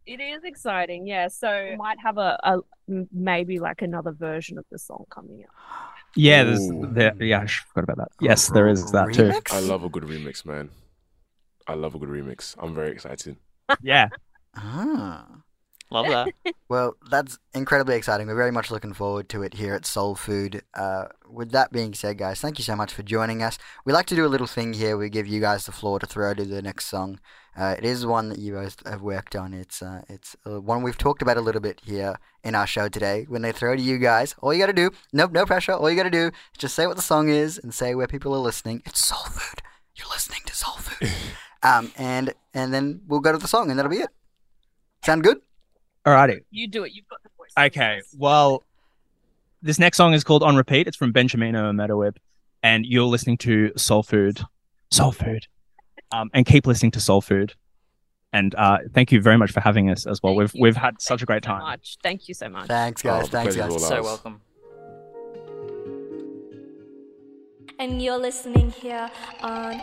it 0.09 0.21
is 0.21 0.43
exciting. 0.45 1.07
Yeah, 1.07 1.29
so 1.29 1.69
we 1.71 1.77
might 1.77 1.99
have 2.03 2.19
a, 2.19 2.39
a 2.43 2.59
maybe 3.13 3.59
like 3.59 3.83
another 3.83 4.13
version 4.13 4.59
of 4.59 4.65
the 4.71 4.79
song 4.79 5.05
coming 5.11 5.45
out. 5.45 5.51
Yeah, 6.17 6.45
there's 6.45 6.69
there. 6.93 7.15
Yeah, 7.23 7.41
I 7.41 7.47
forgot 7.47 7.85
about 7.85 7.97
that. 7.99 8.09
Yes, 8.21 8.49
there 8.49 8.69
is 8.69 8.91
that 8.93 9.13
too. 9.13 9.25
Remix? 9.25 9.53
I 9.53 9.61
love 9.61 9.85
a 9.85 9.89
good 9.91 10.05
remix, 10.05 10.45
man. 10.47 10.71
I 11.67 11.75
love 11.75 11.95
a 11.95 11.99
good 11.99 12.09
remix. 12.09 12.57
I'm 12.59 12.75
very 12.75 12.91
excited. 12.91 13.37
Yeah. 13.83 14.09
Ah. 14.57 15.27
Love 15.91 16.07
that. 16.09 16.29
Well, 16.71 16.97
that's 17.11 17.39
incredibly 17.55 17.97
exciting. 17.97 18.27
We're 18.27 18.35
very 18.35 18.51
much 18.51 18.71
looking 18.71 18.93
forward 18.93 19.31
to 19.31 19.43
it 19.43 19.55
here 19.55 19.75
at 19.75 19.87
Soul 19.87 20.15
Food. 20.15 20.61
Uh, 20.75 21.07
with 21.27 21.51
that 21.53 21.73
being 21.73 21.95
said, 21.95 22.19
guys, 22.19 22.43
thank 22.43 22.59
you 22.59 22.65
so 22.65 22.77
much 22.77 22.93
for 22.93 23.03
joining 23.03 23.43
us. 23.43 23.57
We 23.87 23.95
like 23.95 24.05
to 24.07 24.15
do 24.15 24.27
a 24.27 24.29
little 24.29 24.47
thing 24.47 24.75
here. 24.75 24.99
We 24.99 25.09
give 25.09 25.27
you 25.27 25.41
guys 25.41 25.65
the 25.65 25.73
floor 25.73 25.99
to 25.99 26.05
throw 26.05 26.35
to 26.35 26.45
the 26.45 26.61
next 26.61 26.89
song. 26.89 27.21
Uh, 27.57 27.75
it 27.79 27.87
is 27.87 28.05
one 28.05 28.29
that 28.29 28.39
you 28.39 28.53
guys 28.53 28.77
have 28.85 29.01
worked 29.01 29.35
on. 29.35 29.55
It's 29.55 29.81
uh, 29.81 30.03
it's 30.11 30.37
uh, 30.47 30.61
one 30.61 30.83
we've 30.83 30.99
talked 30.99 31.23
about 31.23 31.39
a 31.39 31.41
little 31.41 31.63
bit 31.63 31.81
here 31.83 32.17
in 32.45 32.55
our 32.55 32.67
show 32.67 32.89
today. 32.89 33.25
When 33.27 33.41
they 33.41 33.53
throw 33.53 33.75
to 33.75 33.83
you 33.83 33.97
guys, 33.97 34.35
all 34.41 34.53
you 34.53 34.61
got 34.61 34.67
to 34.67 34.75
do, 34.75 34.91
nope, 35.15 35.33
no 35.33 35.47
pressure. 35.47 35.73
All 35.73 35.89
you 35.91 35.97
got 35.97 36.03
to 36.03 36.11
do 36.11 36.27
is 36.27 36.59
just 36.59 36.75
say 36.75 36.87
what 36.87 36.97
the 36.97 37.03
song 37.03 37.31
is 37.31 37.59
and 37.59 37.73
say 37.73 37.95
where 37.95 38.07
people 38.07 38.35
are 38.35 38.39
listening. 38.39 38.83
It's 38.85 39.05
Soul 39.05 39.25
Food. 39.25 39.63
You're 39.97 40.09
listening 40.09 40.43
to 40.45 40.55
Soul 40.55 40.75
Food. 40.75 41.11
um, 41.63 41.91
and 41.97 42.35
and 42.53 42.75
then 42.75 43.01
we'll 43.09 43.21
go 43.21 43.33
to 43.33 43.39
the 43.39 43.49
song, 43.49 43.71
and 43.71 43.79
that'll 43.79 43.91
be 43.91 44.03
it. 44.03 44.11
Sound 45.03 45.25
good? 45.25 45.41
Alrighty. 46.07 46.43
You 46.51 46.69
do 46.69 46.85
it. 46.85 46.93
You've 46.93 47.09
got 47.09 47.23
the 47.23 47.29
voice. 47.37 47.67
Okay. 47.67 48.01
Well, 48.17 48.65
this 49.63 49.79
next 49.79 49.97
song 49.97 50.15
is 50.15 50.25
called 50.25 50.43
On 50.43 50.57
Repeat. 50.57 50.87
It's 50.87 50.97
from 50.97 51.13
Benjamino 51.13 51.69
and 51.69 51.79
meadowhip, 51.79 52.17
and 52.63 52.87
you're 52.87 53.05
listening 53.07 53.39
to 53.39 53.73
Soul 53.77 54.03
Food. 54.03 54.41
Soul 54.91 55.13
Food. 55.13 55.47
Um, 56.11 56.31
and 56.33 56.47
keep 56.47 56.67
listening 56.67 56.93
to 56.93 57.01
Soul 57.01 57.21
Food. 57.21 57.55
And 58.33 58.55
uh, 58.55 58.79
thank 58.95 59.11
you 59.13 59.21
very 59.21 59.37
much 59.37 59.53
for 59.53 59.61
having 59.61 59.91
us 59.91 60.07
as 60.07 60.23
well. 60.23 60.33
Thank 60.33 60.39
we've 60.41 60.55
you. 60.55 60.63
we've 60.63 60.77
had 60.77 60.95
Thank 60.95 61.01
such 61.01 61.21
a 61.21 61.23
you 61.23 61.27
great 61.27 61.45
so 61.45 61.49
time. 61.51 61.63
much. 61.63 61.97
Thank 62.03 62.29
you 62.29 62.35
so 62.35 62.49
much. 62.49 62.67
Thanks, 62.67 63.03
guys. 63.03 63.25
Oh, 63.25 63.27
Thanks, 63.29 63.57
guys. 63.57 63.87
so 63.87 64.03
welcome. 64.03 64.41
and 67.79 68.03
you're 68.03 68.19
listening 68.19 68.71
here 68.71 69.09
on 69.41 69.81